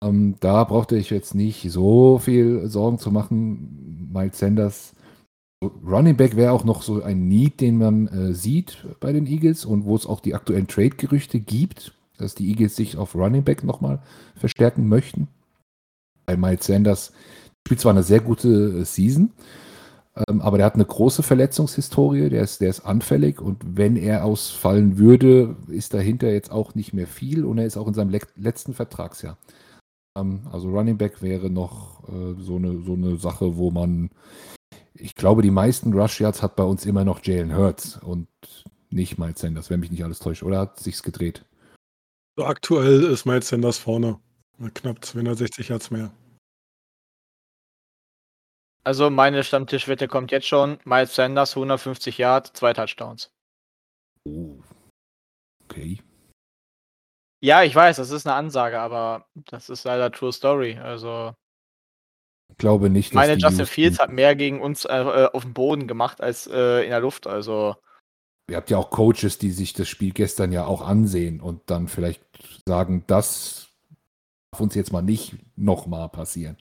[0.04, 4.10] Ähm, da brauchte ich jetzt nicht so viel Sorgen zu machen.
[4.14, 4.94] Miles Sanders,
[5.86, 9.66] Running Back wäre auch noch so ein Need, den man äh, sieht bei den Eagles
[9.66, 13.64] und wo es auch die aktuellen Trade-Gerüchte gibt, dass die Eagles sich auf Running Back
[13.64, 14.02] nochmal
[14.36, 15.28] verstärken möchten.
[16.26, 17.14] Bei Miles Sanders
[17.66, 19.32] spielt zwar eine sehr gute äh, Season,
[20.28, 24.26] ähm, aber der hat eine große Verletzungshistorie, der ist, der ist anfällig und wenn er
[24.26, 28.10] ausfallen würde, ist dahinter jetzt auch nicht mehr viel und er ist auch in seinem
[28.10, 29.38] le letzten Vertragsjahr.
[30.18, 34.10] Ähm, also Running Back wäre noch äh, so, eine, so eine Sache, wo man,
[34.96, 38.28] ich glaube, die meisten Rush Yards hat bei uns immer noch Jalen Hurts und
[38.90, 40.44] nicht Miles Sanders, wenn mich nicht alles täuscht.
[40.44, 41.46] Oder hat sich's gedreht?
[42.38, 44.20] So aktuell ist Miles Sanders vorne.
[44.74, 46.12] Knapp 260 Yards mehr.
[48.84, 50.78] Also meine Stammtischwette kommt jetzt schon.
[50.84, 53.32] Miles Sanders 150 Yards, zwei Touchdowns.
[54.26, 54.58] Oh.
[55.66, 56.02] Okay.
[57.42, 60.78] Ja, ich weiß, das ist eine Ansage, aber das ist leider True Story.
[60.78, 61.34] Also
[62.58, 65.54] glaube nicht, ich meine, Justin Houston- Fields hat mehr gegen uns äh, äh, auf dem
[65.54, 67.28] Boden gemacht als äh, in der Luft.
[67.28, 67.76] Also
[68.50, 71.88] Ihr habt ja auch Coaches, die sich das Spiel gestern ja auch ansehen und dann
[71.88, 72.22] vielleicht
[72.68, 73.70] sagen, das
[74.52, 76.58] darf uns jetzt mal nicht nochmal passieren.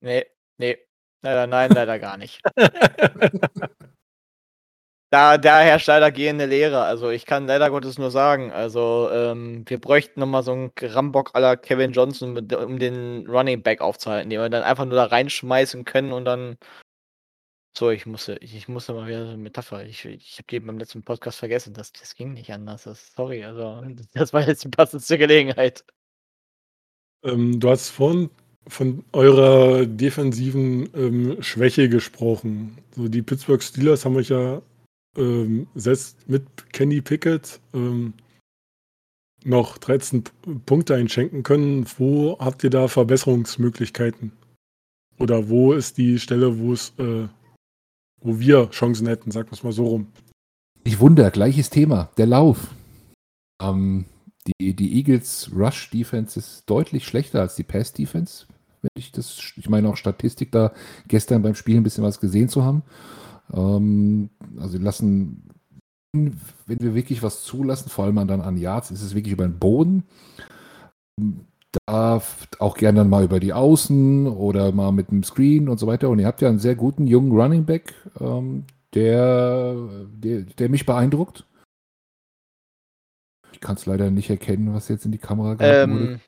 [0.00, 0.26] nee,
[0.58, 0.76] nee,
[1.22, 2.42] leider nein, leider gar nicht.
[5.10, 6.82] Da, da herrscht leider gehende Lehre.
[6.82, 11.30] Also ich kann leider Gottes nur sagen, also ähm, wir bräuchten nochmal so einen Rambock
[11.34, 15.04] aller Kevin Johnson, mit, um den Running Back aufzuhalten, den wir dann einfach nur da
[15.04, 16.58] reinschmeißen können und dann.
[17.76, 19.84] So, ich musste, ich, ich musste mal wieder so eine Metapher.
[19.84, 21.72] Ich, ich habe die beim letzten Podcast vergessen.
[21.74, 22.84] Das, das ging nicht anders.
[22.84, 23.82] Das, sorry, also
[24.14, 25.84] das war jetzt die passendste Gelegenheit.
[27.24, 28.30] Ähm, du hast vorhin
[28.66, 32.76] von eurer defensiven ähm, Schwäche gesprochen.
[32.94, 34.60] So die Pittsburgh Steelers haben euch ja
[35.16, 38.14] ähm, selbst mit Kenny Pickett ähm,
[39.44, 40.30] noch 13 P-
[40.66, 41.86] Punkte einschenken können.
[41.98, 44.32] Wo habt ihr da Verbesserungsmöglichkeiten?
[45.18, 47.28] Oder wo ist die Stelle, wo es, äh,
[48.20, 50.06] wo wir Chancen hätten, sagen wir es mal so rum.
[50.84, 52.68] Ich wundere, gleiches Thema, der Lauf.
[53.60, 54.04] Ähm,
[54.60, 58.46] die, die Eagles Rush Defense ist deutlich schlechter als die Pass Defense.
[58.80, 60.72] Wenn ich das, ich meine auch Statistik da
[61.08, 62.82] gestern beim Spiel ein bisschen was gesehen zu haben.
[63.52, 65.48] Ähm, also lassen,
[66.12, 69.58] wenn wir wirklich was zulassen, vor allem dann an Yards, ist es wirklich über den
[69.58, 70.04] Boden.
[71.86, 72.22] Da
[72.58, 76.08] auch gerne dann mal über die Außen oder mal mit dem Screen und so weiter.
[76.08, 79.74] Und ihr habt ja einen sehr guten jungen Running Back, ähm, der,
[80.14, 81.44] der, der mich beeindruckt.
[83.52, 86.12] Ich kann es leider nicht erkennen, was jetzt in die Kamera gehalten wurde.
[86.12, 86.20] Ähm,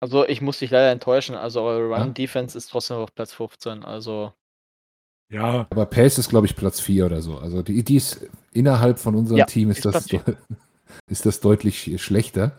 [0.00, 1.34] also ich muss dich leider enttäuschen.
[1.34, 2.02] Also eure Ja?
[2.02, 3.84] Run-Defense ist trotzdem auf Platz 15.
[3.84, 4.32] Also
[5.30, 7.38] Ja, Aber Pace ist, glaube ich, Platz 4 oder so.
[7.38, 10.06] Also die, die ist innerhalb von unserem Ja, Team ist, ist das,
[11.10, 12.52] ist das deutlich schlechter.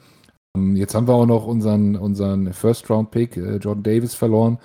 [0.56, 4.60] Ähm, Jetzt haben wir auch noch unseren, unseren First-Round-Pick, äh, Jordan Davis, verloren.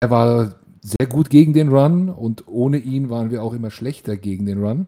[0.00, 4.16] Er war sehr gut gegen den Run und ohne ihn waren wir auch immer schlechter
[4.16, 4.86] gegen den Run.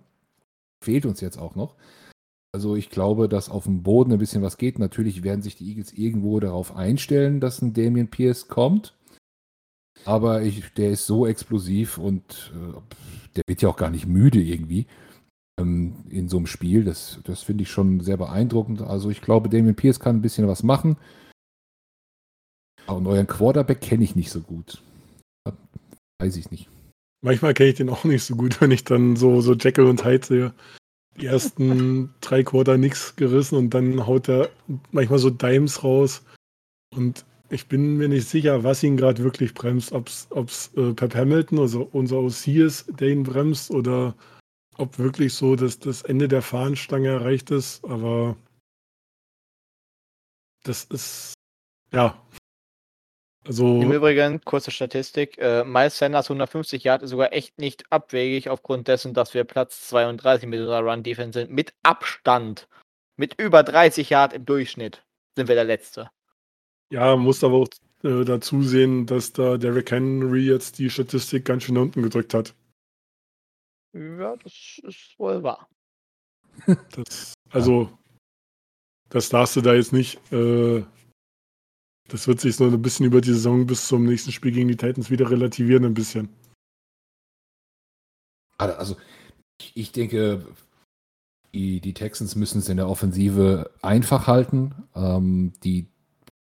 [0.82, 1.76] Fehlt uns jetzt auch noch.
[2.54, 4.78] Also ich glaube, dass auf dem Boden ein bisschen was geht.
[4.78, 8.94] Natürlich werden sich die Eagles irgendwo darauf einstellen, dass ein Damian Pierce kommt.
[10.04, 12.80] Aber ich, der ist so explosiv und äh,
[13.36, 14.86] der wird ja auch gar nicht müde irgendwie
[15.58, 16.84] ähm, in so einem Spiel.
[16.84, 18.82] Das, das finde ich schon sehr beeindruckend.
[18.82, 20.96] Also ich glaube, Damien Pierce kann ein bisschen was machen.
[22.86, 24.82] Und euren Quarterback kenne ich nicht so gut.
[26.20, 26.68] Weiß ich nicht.
[27.20, 30.04] manchmal kenne ich den auch nicht so gut, wenn ich dann so, so Jekyll und
[30.04, 30.54] Hyde sehe.
[31.20, 34.48] Die ersten drei Quarter nichts gerissen und dann haut er
[34.92, 36.22] manchmal so Dimes raus.
[36.94, 39.92] Und ich bin mir nicht sicher, was ihn gerade wirklich bremst.
[39.92, 44.14] Ob es äh, Pep Hamilton, also unser OC ist, der ihn bremst, oder
[44.78, 47.84] ob wirklich so dass das Ende der Fahnenstange erreicht ist.
[47.84, 48.36] Aber
[50.64, 51.34] das ist,
[51.92, 52.18] ja.
[53.44, 58.48] Also, Im Übrigen, kurze Statistik, äh, Miles Sanders 150 Yard ist sogar echt nicht abwegig
[58.48, 61.50] aufgrund dessen, dass wir Platz 32 mit unserer Run-Defense sind.
[61.50, 62.68] Mit Abstand.
[63.16, 65.04] Mit über 30 Yard im Durchschnitt
[65.36, 66.10] sind wir der Letzte.
[66.92, 67.68] Ja, muss aber auch
[68.02, 72.34] äh, dazu sehen, dass da Derrick Henry jetzt die Statistik ganz schön nach unten gedrückt
[72.34, 72.54] hat.
[73.94, 75.68] Ja, das ist wohl wahr.
[76.92, 77.90] Das, also,
[79.08, 80.20] das darfst du da jetzt nicht.
[80.30, 80.84] Äh,
[82.08, 84.76] das wird sich so ein bisschen über die Saison bis zum nächsten Spiel gegen die
[84.76, 86.28] Titans wieder relativieren, ein bisschen.
[88.58, 88.98] Also
[89.58, 90.46] ich, ich denke,
[91.54, 94.74] die, die Texans müssen es in der Offensive einfach halten.
[94.94, 95.91] Ähm, die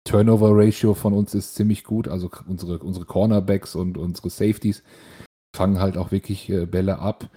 [0.04, 2.08] Turnover-Ratio von uns ist ziemlich gut.
[2.08, 4.82] Also unsere, unsere Cornerbacks und unsere Safeties
[5.54, 7.28] fangen halt auch wirklich äh, Bälle ab.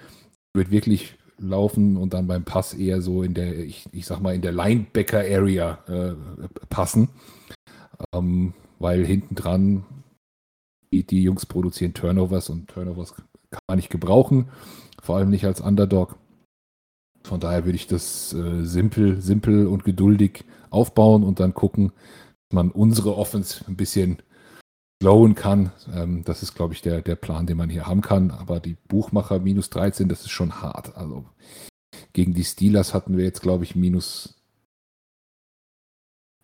[0.53, 4.35] Würde wirklich laufen und dann beim Pass eher so in der, ich, ich sag mal,
[4.35, 6.15] in der Linebacker-Area äh,
[6.69, 7.09] passen.
[8.13, 9.85] Ähm, weil hinten dran
[10.91, 14.49] die, die Jungs produzieren Turnovers und Turnovers kann man nicht gebrauchen,
[15.01, 16.15] vor allem nicht als Underdog.
[17.23, 21.91] Von daher würde ich das äh, simpel, simpel und geduldig aufbauen und dann gucken,
[22.53, 24.21] man unsere Offense ein bisschen
[25.01, 25.71] slowen kann.
[25.93, 28.31] Ähm, das ist, glaube ich, der, der Plan, den man hier haben kann.
[28.31, 30.95] Aber die Buchmacher minus 13, das ist schon hart.
[30.95, 31.25] Also
[32.13, 34.41] gegen die Steelers hatten wir jetzt, glaube ich, minus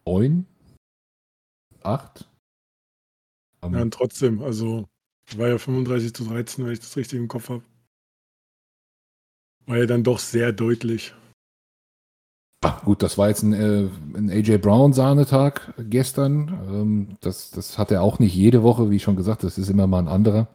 [0.06, 0.46] 9,
[1.84, 2.30] 8.
[3.62, 4.88] Um, ja, und trotzdem, also
[5.36, 7.64] war ja 35 zu 13, wenn ich das richtig im Kopf habe.
[9.66, 11.14] War ja dann doch sehr deutlich.
[12.62, 16.48] Ach, gut, das war jetzt ein, äh, ein AJ Brown Sahnetag gestern.
[16.70, 19.86] Ähm, das, das hat er auch nicht jede Woche, wie schon gesagt, das ist immer
[19.86, 20.48] mal ein anderer.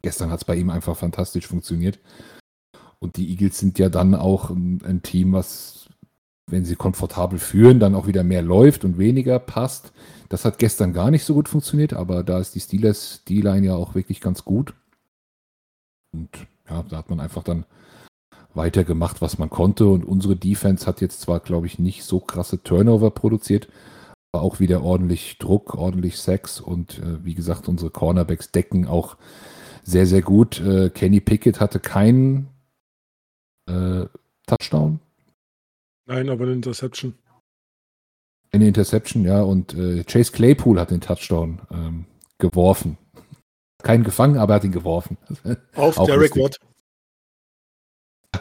[0.00, 1.98] Gestern hat es bei ihm einfach fantastisch funktioniert.
[2.98, 5.88] Und die Eagles sind ja dann auch ein, ein, Team, was,
[6.46, 9.92] wenn sie komfortabel führen, dann auch wieder mehr läuft und weniger passt.
[10.30, 13.74] Das hat gestern gar nicht so gut funktioniert, aber da ist die Steelers D-Line ja
[13.74, 14.74] auch wirklich ganz gut.
[16.12, 16.30] Und
[16.68, 17.66] ja, da hat man einfach dann
[18.54, 19.86] weitergemacht, was man konnte.
[19.86, 23.68] Und unsere Defense hat jetzt zwar, glaube ich, nicht so krasse Turnover produziert,
[24.32, 26.60] aber auch wieder ordentlich Druck, ordentlich Sex.
[26.60, 29.16] Und äh, wie gesagt, unsere Cornerbacks decken auch
[29.82, 30.60] sehr, sehr gut.
[30.60, 32.48] Äh, Kenny Pickett hatte keinen
[33.68, 34.06] äh,
[34.46, 35.00] Touchdown.
[36.06, 37.14] Nein, aber eine Interception.
[38.50, 39.42] Eine Interception, ja.
[39.42, 42.04] Und äh, Chase Claypool hat den Touchdown ähm,
[42.38, 42.98] geworfen.
[43.82, 45.16] Keinen gefangen, aber er hat ihn geworfen.
[45.74, 46.58] Auf Derek Watt.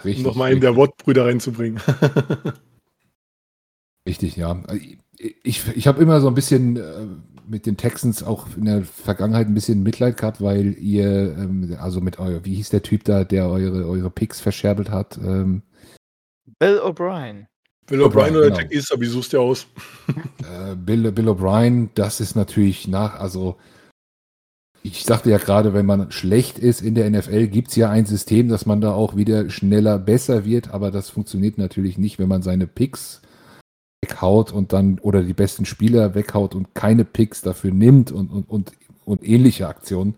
[0.04, 1.80] Richtig, um nochmal einen der Watt-Brüder reinzubringen.
[4.08, 4.62] richtig, ja.
[5.44, 7.06] Ich, ich habe immer so ein bisschen äh,
[7.48, 12.02] mit den Texans auch in der Vergangenheit ein bisschen Mitleid gehabt, weil ihr, ähm, also
[12.02, 15.18] mit euer, wie hieß der Typ da, der eure, eure Picks verscherbelt hat?
[15.18, 15.62] Ähm,
[16.58, 17.46] Bill O'Brien.
[17.88, 18.58] Bill O'Brien oder genau.
[18.58, 19.68] Jack Easter, wie suchst du aus?
[20.08, 23.58] äh, Bill, Bill O'Brien, das ist natürlich nach, also
[24.84, 28.06] ich sagte ja gerade, wenn man schlecht ist in der NFL, gibt es ja ein
[28.06, 32.28] System, dass man da auch wieder schneller besser wird, aber das funktioniert natürlich nicht, wenn
[32.28, 33.22] man seine Picks
[34.04, 38.50] weghaut und dann oder die besten Spieler weghaut und keine Picks dafür nimmt und, und,
[38.50, 38.72] und,
[39.06, 40.16] und ähnliche Aktionen.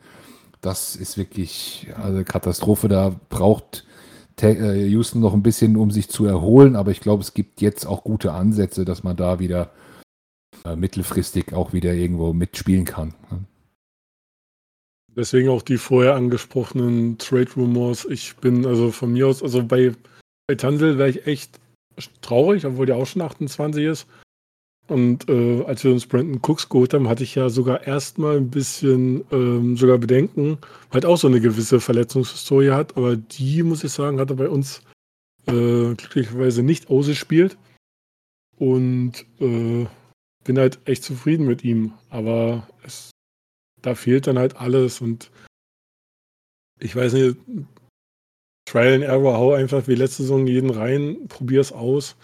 [0.62, 2.88] Das ist wirklich also Katastrophe.
[2.88, 3.86] Da braucht
[4.42, 7.86] äh, Houston noch ein bisschen, um sich zu erholen, aber ich glaube, es gibt jetzt
[7.86, 9.72] auch gute Ansätze, dass man da wieder
[10.64, 13.14] äh, mittelfristig auch wieder irgendwo mitspielen kann.
[15.16, 18.06] Deswegen auch die vorher angesprochenen Trade Rumors.
[18.06, 19.94] Ich bin also von mir aus, also bei,
[20.48, 21.60] bei Tansel wäre ich echt
[22.22, 24.08] traurig, obwohl der auch schon 28 ist.
[24.88, 28.50] Und äh, als wir uns Brandon Cooks geholt haben, hatte ich ja sogar erstmal ein
[28.50, 30.58] bisschen ähm, sogar Bedenken,
[30.92, 32.98] weil er auch so eine gewisse Verletzungshistorie hat.
[32.98, 34.82] Aber die, muss ich sagen, hat er bei uns
[35.48, 37.58] äh, glücklicherweise nicht ausgespielt.
[38.58, 39.86] Und äh,
[40.44, 41.94] bin halt echt zufrieden mit ihm.
[42.10, 43.13] Aber es
[43.84, 45.30] da fehlt dann halt alles und
[46.80, 47.38] ich weiß nicht,
[48.66, 52.16] Trial and Error, hau einfach wie letzte Saison jeden rein, probier's aus.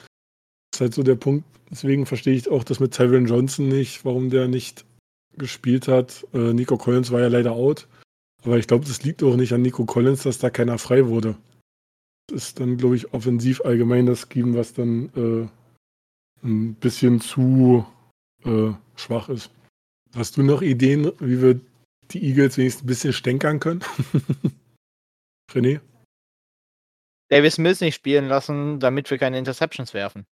[0.71, 4.03] Das ist halt so der Punkt, deswegen verstehe ich auch das mit Tyron Johnson nicht,
[4.05, 4.85] warum der nicht
[5.37, 6.25] gespielt hat.
[6.33, 7.87] Äh, Nico Collins war ja leider out,
[8.43, 11.35] aber ich glaube, das liegt auch nicht an Nico Collins, dass da keiner frei wurde.
[12.27, 17.85] Das ist dann, glaube ich, offensiv allgemein das Scheme, was dann äh, ein bisschen zu
[18.45, 19.51] äh, schwach ist.
[20.15, 21.59] Hast du noch Ideen, wie wir
[22.11, 23.81] die Eagles wenigstens ein bisschen stänkern können?
[25.51, 25.81] René?
[27.29, 30.25] Davis Mills nicht spielen lassen, damit wir keine Interceptions werfen.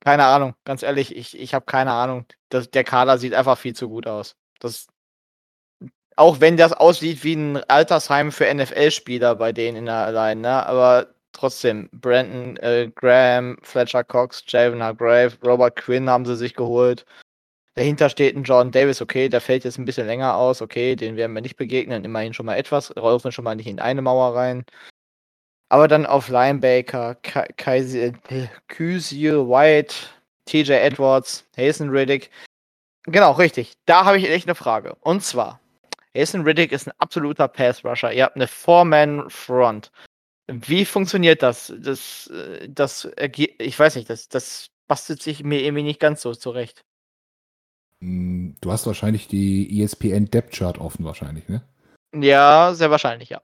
[0.00, 2.26] Keine Ahnung, ganz ehrlich, ich, ich habe keine Ahnung.
[2.50, 4.36] Das, der Kader sieht einfach viel zu gut aus.
[4.60, 4.86] Das,
[6.16, 10.66] auch wenn das aussieht wie ein Altersheim für NFL-Spieler bei denen in der Line, ne?
[10.66, 17.04] aber trotzdem, Brandon äh, Graham, Fletcher Cox, Javon Hargrave, Robert Quinn haben sie sich geholt.
[17.74, 21.16] Dahinter steht ein Jordan Davis, okay, der fällt jetzt ein bisschen länger aus, okay, den
[21.16, 24.34] werden wir nicht begegnen, immerhin schon mal etwas, laufen schon mal nicht in eine Mauer
[24.34, 24.64] rein.
[25.68, 28.12] Aber dann auf Linebaker, Kaiser,
[28.68, 29.94] Kysil White,
[30.46, 32.30] TJ Edwards, Hazen Riddick.
[33.04, 33.74] Genau, richtig.
[33.86, 34.96] Da habe ich echt eine Frage.
[35.00, 35.60] Und zwar,
[36.16, 38.12] Hazen Riddick ist ein absoluter Pass-Rusher.
[38.12, 39.92] Ihr habt eine Four-Man-Front.
[40.48, 41.72] Wie funktioniert das?
[41.78, 46.34] Das, äh, das ich weiß nicht, das, das bastelt sich mir irgendwie nicht ganz so
[46.34, 46.84] zurecht.
[48.00, 51.62] Hm, du hast wahrscheinlich die ESPN Depth Chart offen, wahrscheinlich, ne?
[52.14, 53.42] Ja, sehr wahrscheinlich, ja.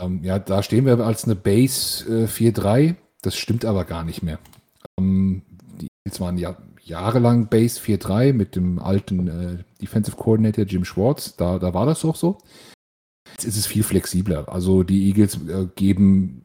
[0.00, 2.94] Ähm, ja, da stehen wir als eine Base äh, 4-3.
[3.20, 4.38] Das stimmt aber gar nicht mehr.
[4.98, 5.42] Ähm,
[5.80, 11.36] die jetzt waren ja jahrelang Base 4-3 mit dem alten äh, Defensive Coordinator Jim Schwartz.
[11.36, 12.38] Da, da war das auch so.
[13.38, 14.52] Jetzt ist es viel flexibler.
[14.52, 16.44] Also die Eagles äh, geben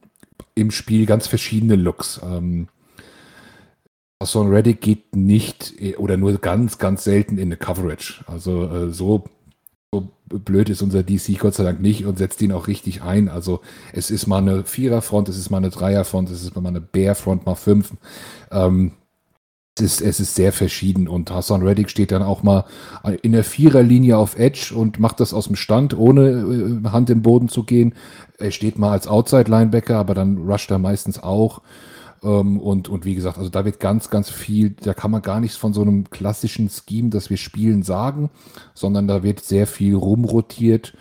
[0.54, 2.22] im Spiel ganz verschiedene Looks.
[2.24, 2.68] Ähm,
[4.22, 8.24] Hassan Reddick geht nicht äh, oder nur ganz, ganz selten in eine Coverage.
[8.28, 9.24] Also äh, so,
[9.92, 13.28] so blöd ist unser DC Gott sei Dank nicht und setzt ihn auch richtig ein.
[13.28, 16.80] Also es ist mal eine Viererfront, es ist mal eine Dreierfront, es ist mal eine
[16.80, 17.92] Bärfront, mal fünf.
[18.52, 18.92] Ähm,
[19.80, 22.66] ist, es ist sehr verschieden und Hassan Reddick steht dann auch mal
[23.22, 27.22] in der Viererlinie auf Edge und macht das aus dem Stand, ohne äh, Hand im
[27.22, 27.96] Boden zu gehen.
[28.38, 31.62] Er steht mal als Outside-Linebacker, aber dann rusht er meistens auch.
[32.24, 35.40] Ähm, und, und wie gesagt, also da wird ganz, ganz viel, da kann man gar
[35.40, 38.30] nichts von so einem klassischen Scheme, das wir spielen, sagen,
[38.74, 40.94] sondern da wird sehr viel rumrotiert.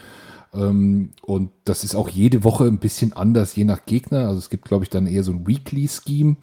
[0.54, 4.28] Ähm, und das ist auch jede Woche ein bisschen anders, je nach Gegner.
[4.28, 6.36] Also es gibt, glaube ich, dann eher so ein Weekly-Scheme.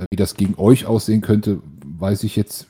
[0.00, 2.66] Äh, wie das gegen euch aussehen könnte, weiß ich jetzt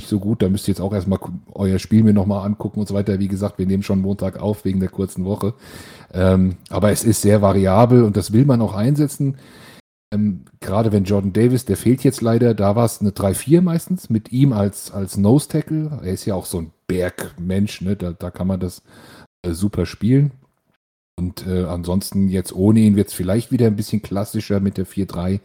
[0.00, 0.42] nicht so gut.
[0.42, 1.18] Da müsst ihr jetzt auch erstmal
[1.54, 3.18] euer Spiel mir nochmal angucken und so weiter.
[3.18, 5.54] Wie gesagt, wir nehmen schon Montag auf wegen der kurzen Woche.
[6.12, 9.36] Ähm, aber es ist sehr variabel und das will man auch einsetzen.
[10.12, 14.08] Ähm, gerade wenn Jordan Davis, der fehlt jetzt leider, da war es eine 3-4 meistens
[14.08, 16.00] mit ihm als, als Nose-Tackle.
[16.02, 17.96] Er ist ja auch so ein Bergmensch, ne?
[17.96, 18.82] da, da kann man das
[19.42, 20.32] äh, super spielen.
[21.18, 24.86] Und äh, ansonsten jetzt ohne ihn wird es vielleicht wieder ein bisschen klassischer mit der
[24.86, 25.40] 4-3.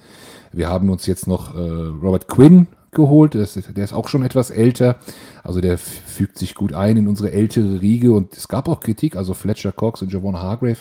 [0.54, 3.36] Wir haben uns jetzt noch äh, Robert Quinn geholt.
[3.36, 4.98] Ist, der ist, auch schon etwas älter.
[5.44, 8.14] Also der fügt sich gut ein in unsere ältere Riege.
[8.14, 9.16] Und es gab auch Kritik.
[9.16, 10.78] Also Fletcher Cox und Javon Hargrave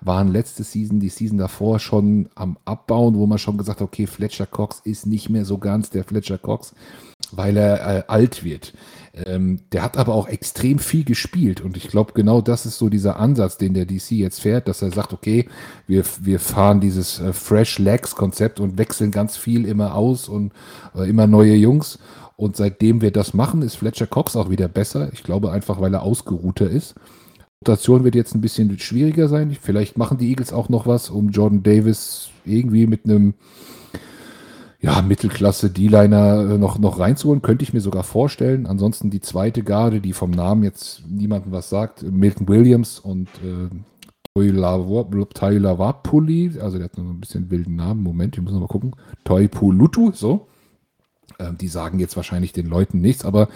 [0.00, 4.06] waren letzte Season, die Season davor schon am Abbauen, wo man schon gesagt hat, okay,
[4.06, 6.74] Fletcher Cox ist nicht mehr so ganz der Fletcher Cox,
[7.32, 8.72] weil er äh, alt wird.
[9.12, 12.88] Ähm, der hat aber auch extrem viel gespielt und ich glaube, genau das ist so
[12.88, 15.48] dieser Ansatz, den der DC jetzt fährt, dass er sagt, okay,
[15.88, 20.52] wir, wir fahren dieses äh, Fresh Legs Konzept und wechseln ganz viel immer aus und
[20.94, 21.98] äh, immer neue Jungs.
[22.36, 25.10] Und seitdem wir das machen, ist Fletcher Cox auch wieder besser.
[25.12, 26.94] Ich glaube einfach, weil er ausgeruhter ist.
[27.62, 29.54] Rotation wird jetzt ein bisschen schwieriger sein.
[29.60, 33.34] Vielleicht machen die Eagles auch noch was, um Jordan Davis irgendwie mit einem
[34.80, 38.66] ja, Mittelklasse D-Liner äh, noch, noch reinzuholen, könnte ich mir sogar vorstellen.
[38.66, 43.68] Ansonsten die zweite Garde, die vom Namen jetzt niemandem was sagt, Milton Williams und äh,
[44.34, 48.02] Tyler Wapuli, also der hat noch ein bisschen wilden Namen.
[48.02, 48.96] Moment, ich muss noch mal gucken.
[49.24, 50.48] Toipulutu, so.
[51.38, 53.48] Ähm, die sagen jetzt wahrscheinlich den Leuten nichts, aber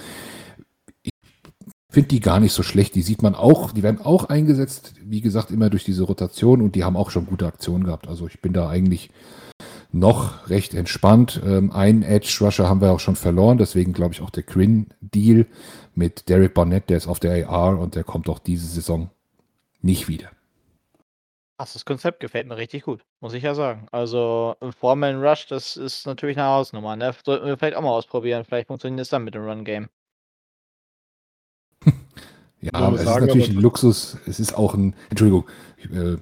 [1.94, 2.96] finde die gar nicht so schlecht.
[2.96, 6.74] Die sieht man auch, die werden auch eingesetzt, wie gesagt, immer durch diese Rotation und
[6.74, 8.08] die haben auch schon gute Aktionen gehabt.
[8.08, 9.10] Also ich bin da eigentlich
[9.94, 11.40] noch recht entspannt.
[11.44, 14.88] Ähm, einen Edge Rusher haben wir auch schon verloren, deswegen glaube ich auch der Quinn
[15.00, 15.46] Deal
[15.94, 19.10] mit Derek Barnett, der ist auf der AR und der kommt auch diese Saison
[19.80, 20.30] nicht wieder.
[21.56, 23.86] Das Konzept gefällt mir richtig gut, muss ich ja sagen.
[23.92, 26.96] Also Foreman Rush, das ist natürlich eine Hausnummer.
[26.96, 27.14] Ne?
[27.24, 28.44] Sollten wir vielleicht auch mal ausprobieren.
[28.44, 29.88] Vielleicht funktioniert es dann mit dem Run Game.
[32.64, 34.16] Ja, aber es sagen, ist natürlich ein Luxus.
[34.26, 35.44] Es ist auch ein, Entschuldigung,
[35.92, 36.16] äh,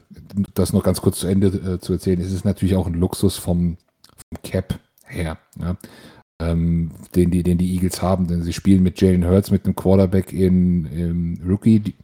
[0.55, 2.20] das noch ganz kurz zu Ende äh, zu erzählen.
[2.20, 3.76] Es ist natürlich auch ein Luxus vom,
[4.16, 5.76] vom Cap her, ja,
[6.40, 8.26] ähm, den, die, den die Eagles haben.
[8.26, 11.95] Denn sie spielen mit Jalen Hurts, mit einem Quarterback in, im Rookie,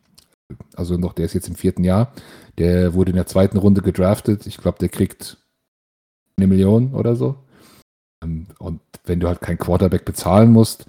[0.77, 2.13] also noch, der ist jetzt im vierten Jahr.
[2.59, 4.47] Der wurde in der zweiten Runde gedraftet.
[4.47, 5.37] Ich glaube, der kriegt
[6.37, 7.35] eine Million oder so.
[8.23, 10.87] Ähm, und wenn du halt kein Quarterback bezahlen musst,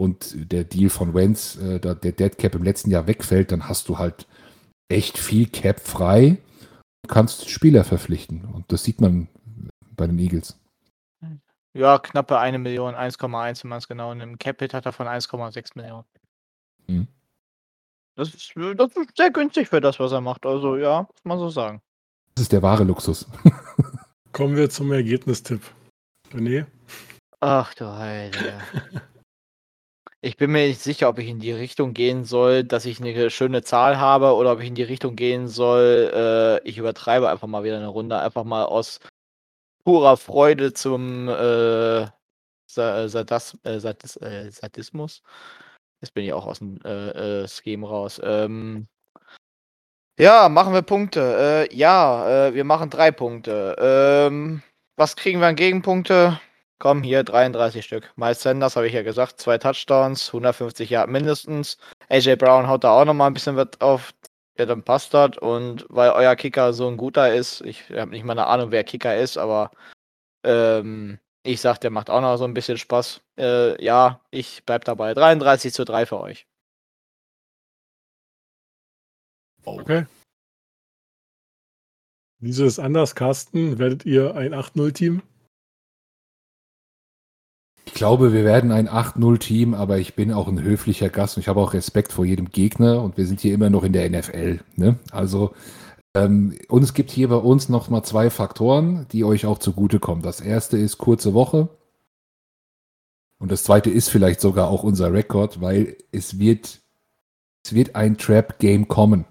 [0.00, 3.90] und der Deal von Wentz, äh, der Dead Cap im letzten Jahr wegfällt, dann hast
[3.90, 4.26] du halt
[4.88, 6.38] echt viel Cap frei
[7.02, 8.46] und kannst Spieler verpflichten.
[8.46, 9.28] Und das sieht man
[9.96, 10.58] bei den Eagles.
[11.74, 14.40] Ja, knappe eine Million, 1,1, wenn man es genau nimmt.
[14.40, 16.04] Cap-Hit hat er von 1,6 Millionen.
[16.86, 17.06] Hm.
[18.16, 20.46] Das, ist, das ist sehr günstig für das, was er macht.
[20.46, 21.82] Also ja, muss man so sagen.
[22.36, 23.28] Das ist der wahre Luxus.
[24.32, 25.60] Kommen wir zum Ergebnistipp.
[26.32, 26.64] René?
[27.40, 28.54] Ach du Heilige.
[30.22, 33.30] Ich bin mir nicht sicher, ob ich in die Richtung gehen soll, dass ich eine
[33.30, 36.10] schöne Zahl habe oder ob ich in die Richtung gehen soll,
[36.62, 39.00] äh, ich übertreibe einfach mal wieder eine Runde, einfach mal aus
[39.84, 42.06] purer Freude zum äh,
[42.66, 45.22] Sadas, äh, Sadis, äh, Sadismus.
[46.02, 48.20] Jetzt bin ich auch aus dem äh, äh, Scheme raus.
[48.22, 48.88] Ähm,
[50.18, 51.66] ja, machen wir Punkte.
[51.70, 53.74] Äh, ja, äh, wir machen drei Punkte.
[53.78, 54.62] Ähm,
[54.96, 56.38] was kriegen wir an Gegenpunkte?
[56.80, 58.10] Komm, hier 33 Stück.
[58.16, 61.76] Miles Sanders habe ich ja gesagt, zwei Touchdowns, 150 Jahre mindestens.
[62.08, 64.14] AJ Brown haut da auch nochmal ein bisschen was auf.
[64.58, 65.36] Ja, dann passt das.
[65.38, 68.82] Und weil euer Kicker so ein guter ist, ich habe nicht mal eine Ahnung, wer
[68.82, 69.70] Kicker ist, aber
[70.42, 73.20] ähm, ich sag, der macht auch noch so ein bisschen Spaß.
[73.38, 75.12] Äh, ja, ich bleib dabei.
[75.12, 76.46] 33 zu 3 für euch.
[79.66, 80.06] Okay.
[82.38, 83.78] Wieso ist anders, Carsten?
[83.78, 85.22] Werdet ihr ein 8-0-Team?
[88.00, 91.60] Glaube, wir werden ein 8-0-Team, aber ich bin auch ein höflicher Gast und ich habe
[91.60, 94.60] auch Respekt vor jedem Gegner und wir sind hier immer noch in der NFL.
[94.74, 94.98] Ne?
[95.12, 95.54] Also
[96.16, 100.22] ähm, und es gibt hier bei uns noch mal zwei Faktoren, die euch auch zugutekommen.
[100.22, 101.68] Das erste ist kurze Woche.
[103.38, 106.80] Und das zweite ist vielleicht sogar auch unser Rekord, weil es wird,
[107.66, 109.26] es wird ein Trap-Game kommen.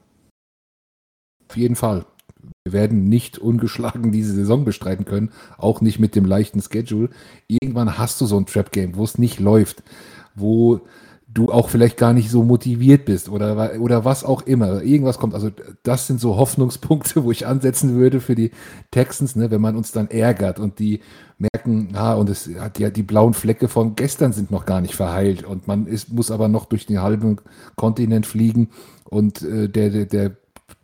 [1.50, 2.06] Auf jeden Fall.
[2.64, 7.10] Wir werden nicht ungeschlagen diese Saison bestreiten können, auch nicht mit dem leichten Schedule.
[7.48, 9.84] Irgendwann hast du so ein Trap-Game, wo es nicht läuft,
[10.36, 10.82] wo
[11.32, 14.82] du auch vielleicht gar nicht so motiviert bist oder, oder was auch immer.
[14.82, 15.36] Irgendwas kommt.
[15.36, 15.52] Also
[15.84, 18.52] das sind so Hoffnungspunkte, wo ich ansetzen würde für die
[18.90, 21.02] Texans, ne, wenn man uns dann ärgert und die
[21.38, 24.96] merken, ah, und es hat ja die blauen Flecke von gestern sind noch gar nicht
[24.96, 27.38] verheilt und man ist, muss aber noch durch den halben
[27.76, 28.70] Kontinent fliegen
[29.06, 30.32] und äh, der, der, der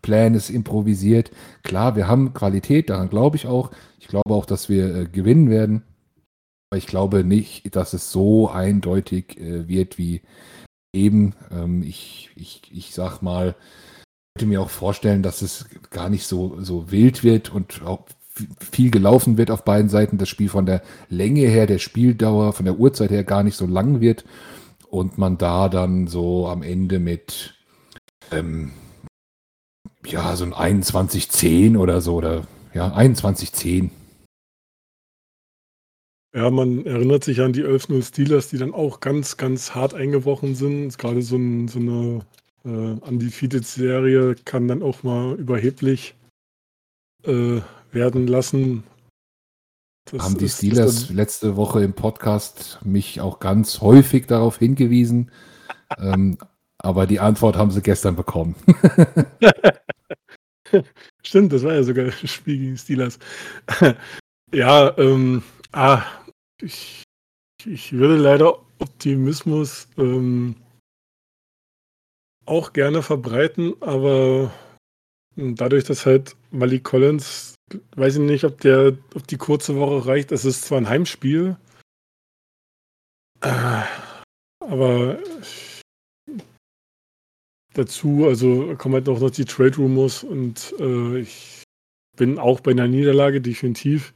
[0.02, 1.32] Plan ist improvisiert.
[1.64, 3.72] Klar, wir haben Qualität, daran glaube ich auch.
[4.00, 5.84] Ich glaube auch, dass wir äh, gewinnen werden.
[6.70, 10.22] Aber ich glaube nicht, dass es so eindeutig äh, wird wie
[10.94, 11.34] eben.
[11.52, 13.56] Ähm, ich, ich, ich sag mal,
[14.36, 18.06] ich könnte mir auch vorstellen, dass es gar nicht so, so wild wird und auch
[18.60, 20.18] viel gelaufen wird auf beiden Seiten.
[20.18, 23.66] Das Spiel von der Länge her, der Spieldauer, von der Uhrzeit her gar nicht so
[23.66, 24.26] lang wird.
[24.90, 27.56] Und man da dann so am Ende mit
[28.32, 28.72] ähm,
[30.08, 33.90] ja, so ein 21-10 oder so, oder ja, 21-10
[36.36, 40.54] ja, man erinnert sich an die 11-0 Steelers, die dann auch ganz, ganz hart eingebrochen
[40.54, 40.98] sind.
[40.98, 42.26] Gerade so, ein, so eine
[42.66, 46.14] äh, Undefeated-Serie kann dann auch mal überheblich
[47.24, 47.62] äh,
[47.94, 48.84] werden lassen.
[50.12, 55.32] Das Haben die Steelers letzte Woche im Podcast mich auch ganz häufig darauf hingewiesen.
[55.98, 56.38] ähm,
[56.86, 58.56] aber die Antwort haben sie gestern bekommen.
[61.24, 63.20] Stimmt, das war ja sogar Spiel gegen Steelers.
[64.54, 66.04] ja, ähm, ah,
[66.62, 67.04] ich,
[67.66, 70.56] ich würde leider Optimismus ähm,
[72.46, 74.54] auch gerne verbreiten, aber
[75.36, 77.56] dadurch, dass halt Malik Collins,
[77.96, 80.32] weiß ich nicht, ob der, ob die kurze Woche reicht.
[80.32, 81.58] Es ist zwar ein Heimspiel,
[83.42, 83.82] äh,
[84.60, 85.18] aber
[87.76, 91.64] dazu, also kommen halt auch noch die Trade Rumors und äh, ich
[92.18, 94.14] bin auch bei einer Niederlage definitiv.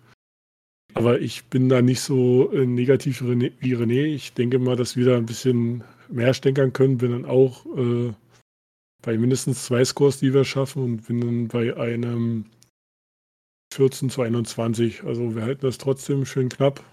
[0.95, 4.05] Aber ich bin da nicht so äh, negativ wie René.
[4.05, 6.97] Ich denke mal, dass wir da ein bisschen mehr stänkern können.
[6.97, 8.12] Bin dann auch äh,
[9.01, 12.45] bei mindestens zwei Scores, die wir schaffen und bin dann bei einem
[13.74, 15.03] 14 zu 21.
[15.03, 16.84] Also wir halten das trotzdem schön knapp.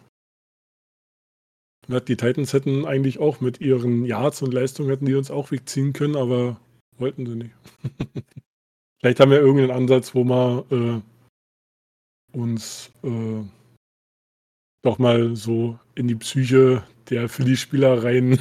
[1.88, 5.92] Die Titans hätten eigentlich auch mit ihren Yards und Leistungen hätten die uns auch wegziehen
[5.92, 6.60] können, aber
[6.98, 7.54] wollten sie nicht.
[9.00, 13.42] Vielleicht haben wir irgendeinen Ansatz, wo wir äh, uns äh,
[14.82, 18.40] doch mal so in die Psyche der Philly-Spieler rein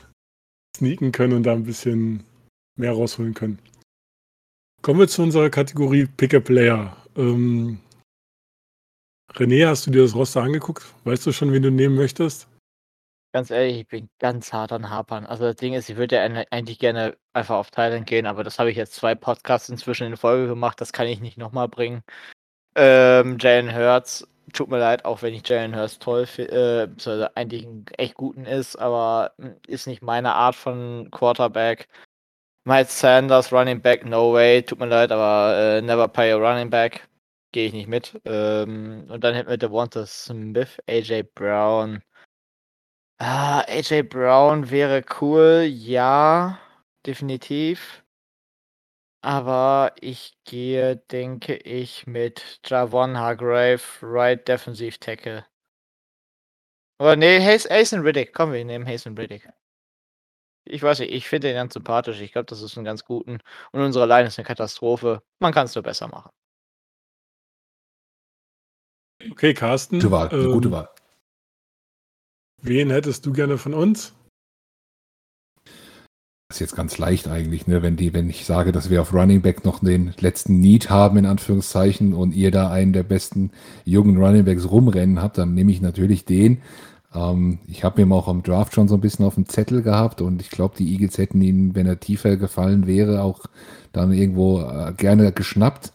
[0.76, 2.24] sneaken können und da ein bisschen
[2.76, 3.58] mehr rausholen können.
[4.82, 6.96] Kommen wir zu unserer Kategorie Pick-a-Player.
[7.16, 7.78] Ähm,
[9.32, 10.84] René, hast du dir das Roster angeguckt?
[11.04, 12.48] Weißt du schon, wen du nehmen möchtest?
[13.36, 15.26] Ganz ehrlich, ich bin ganz hart an Hapern.
[15.26, 18.58] Also das Ding ist, ich würde ja eigentlich gerne einfach auf Thailand gehen, aber das
[18.58, 20.80] habe ich jetzt zwei Podcasts inzwischen in Folge gemacht.
[20.80, 22.02] Das kann ich nicht nochmal bringen.
[22.76, 27.66] Ähm, Jalen Hurts tut mir leid, auch wenn ich Jalen Hurst toll finde, äh, eigentlich
[27.66, 31.88] einen echt guten ist, aber hm, ist nicht meine Art von Quarterback.
[32.64, 36.70] Miles Sanders, Running Back, no way, tut mir leid, aber äh, never pay a Running
[36.70, 37.06] Back.
[37.52, 38.18] Gehe ich nicht mit.
[38.24, 42.02] Ähm, und dann hätten wir Devonta Smith, AJ Brown.
[43.18, 46.58] Ah, AJ Brown wäre cool, ja,
[47.06, 48.04] definitiv.
[49.22, 55.46] Aber ich gehe, denke ich, mit Javon Hargrave, Right Defensive Tackle.
[57.00, 58.32] Oder nee, Hasten Riddick.
[58.34, 59.48] Komm, wir nehmen Hasten Riddick.
[60.68, 62.20] Ich weiß nicht, ich finde den ganz sympathisch.
[62.20, 63.38] Ich glaube, das ist ein ganz guten.
[63.72, 65.22] Und unsere Line ist eine Katastrophe.
[65.38, 66.30] Man kann es nur besser machen.
[69.30, 69.98] Okay, Carsten.
[69.98, 70.88] Gute Wahl, ähm, gute Wahl.
[72.62, 74.14] Wen hättest du gerne von uns?
[76.48, 77.82] Das ist jetzt ganz leicht eigentlich, ne?
[77.82, 81.16] wenn, die, wenn ich sage, dass wir auf Running Back noch den letzten Need haben,
[81.16, 83.50] in Anführungszeichen, und ihr da einen der besten
[83.84, 86.62] jungen Running Backs rumrennen habt, dann nehme ich natürlich den.
[87.12, 90.20] Ähm, ich habe ihm auch am Draft schon so ein bisschen auf dem Zettel gehabt
[90.20, 93.46] und ich glaube, die Eagles hätten ihn, wenn er tiefer gefallen wäre, auch
[93.92, 95.92] dann irgendwo äh, gerne geschnappt.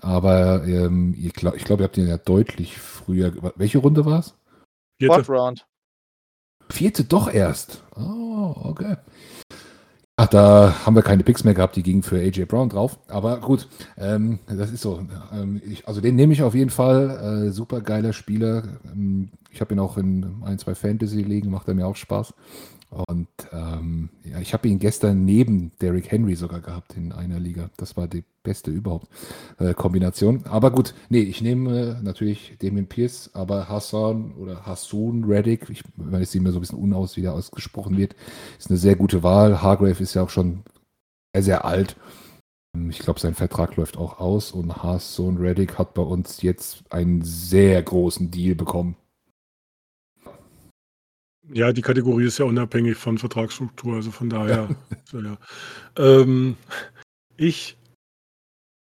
[0.00, 3.32] Aber ähm, ich glaube, ich glaub, ihr habt ihn ja deutlich früher.
[3.56, 4.34] Welche Runde war es?
[4.98, 5.66] Vierte Round.
[6.72, 7.82] Vierte doch erst.
[7.96, 8.96] Oh, okay
[10.16, 12.98] Ach, da haben wir keine Picks mehr gehabt, die gingen für AJ Brown drauf.
[13.08, 13.66] Aber gut,
[13.98, 15.04] ähm, das ist so.
[15.32, 17.46] Ähm, ich, also den nehme ich auf jeden Fall.
[17.48, 18.62] Äh, super geiler Spieler.
[18.94, 22.34] Ähm, ich habe ihn auch in ein, zwei Fantasy-Ligen, macht er mir auch Spaß.
[22.92, 27.70] Und ähm, ja, ich habe ihn gestern neben Derrick Henry sogar gehabt in einer Liga.
[27.78, 29.08] Das war die beste überhaupt
[29.58, 30.44] äh, Kombination.
[30.44, 35.82] Aber gut, nee, ich nehme äh, natürlich Damien Pierce, aber Hassan oder Hassun Reddick, ich
[35.96, 38.14] weiß, es sieht mir so ein bisschen unaus, wie der ausgesprochen wird,
[38.58, 39.62] ist eine sehr gute Wahl.
[39.62, 40.62] Hargrave ist ja auch schon
[41.32, 41.96] sehr, sehr alt.
[42.76, 46.84] Ähm, ich glaube, sein Vertrag läuft auch aus und Hassan Reddick hat bei uns jetzt
[46.90, 48.96] einen sehr großen Deal bekommen.
[51.48, 54.68] Ja, die Kategorie ist ja unabhängig von Vertragsstruktur, also von daher.
[55.12, 55.20] Ja.
[55.20, 55.38] ja.
[55.96, 56.56] Ähm,
[57.36, 57.76] ich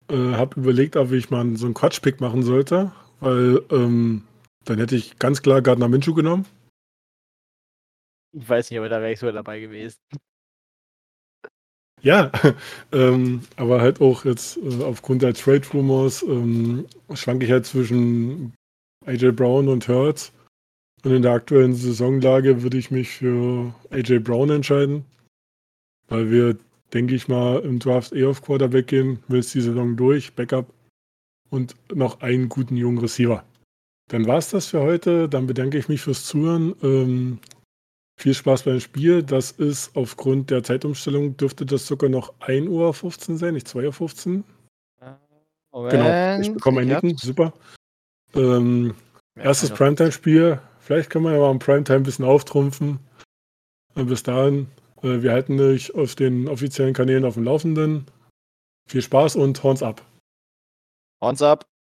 [0.10, 4.24] äh, habe überlegt, ob ich mal so einen Quatschpick machen sollte, weil ähm,
[4.66, 6.46] dann hätte ich ganz klar Gardner Minshew genommen.
[8.34, 10.00] Ich weiß nicht, aber da wäre ich sogar dabei gewesen.
[12.02, 12.32] Ja,
[12.92, 18.54] ähm, aber halt auch jetzt äh, aufgrund der Trade Rumors ähm, schwanke ich halt zwischen
[19.06, 20.32] AJ Brown und Hurts.
[21.04, 25.06] Und in der aktuellen Saisonlage würde ich mich für AJ Brown entscheiden,
[26.08, 26.58] weil wir,
[26.94, 30.74] denke ich mal, im Draft eh auf Quarterback gehen, willst die Saison durch, Backup
[31.50, 33.44] und noch einen guten jungen Receiver.
[34.10, 35.28] Dann war es das für heute.
[35.30, 36.76] Dann bedanke ich mich fürs Zuhören.
[36.82, 37.40] Ähm,
[38.18, 39.22] viel Spaß beim Spiel.
[39.22, 44.44] Das ist aufgrund der Zeitumstellung, dürfte das sogar noch 1.15 Uhr sein, nicht 2.15 Uhr.
[45.72, 47.54] Moment, genau, ich bekomme ein Nicken, super.
[48.34, 48.96] Ähm,
[49.36, 53.00] erstes Primetime-Spiel, Vielleicht können wir ja mal am Primetime ein bisschen auftrumpfen.
[53.96, 54.72] Und bis dahin,
[55.04, 58.06] äh, wir halten euch auf den offiziellen Kanälen auf dem Laufenden.
[58.90, 60.02] Viel Spaß und Horns ab.
[61.22, 61.68] Horns ab.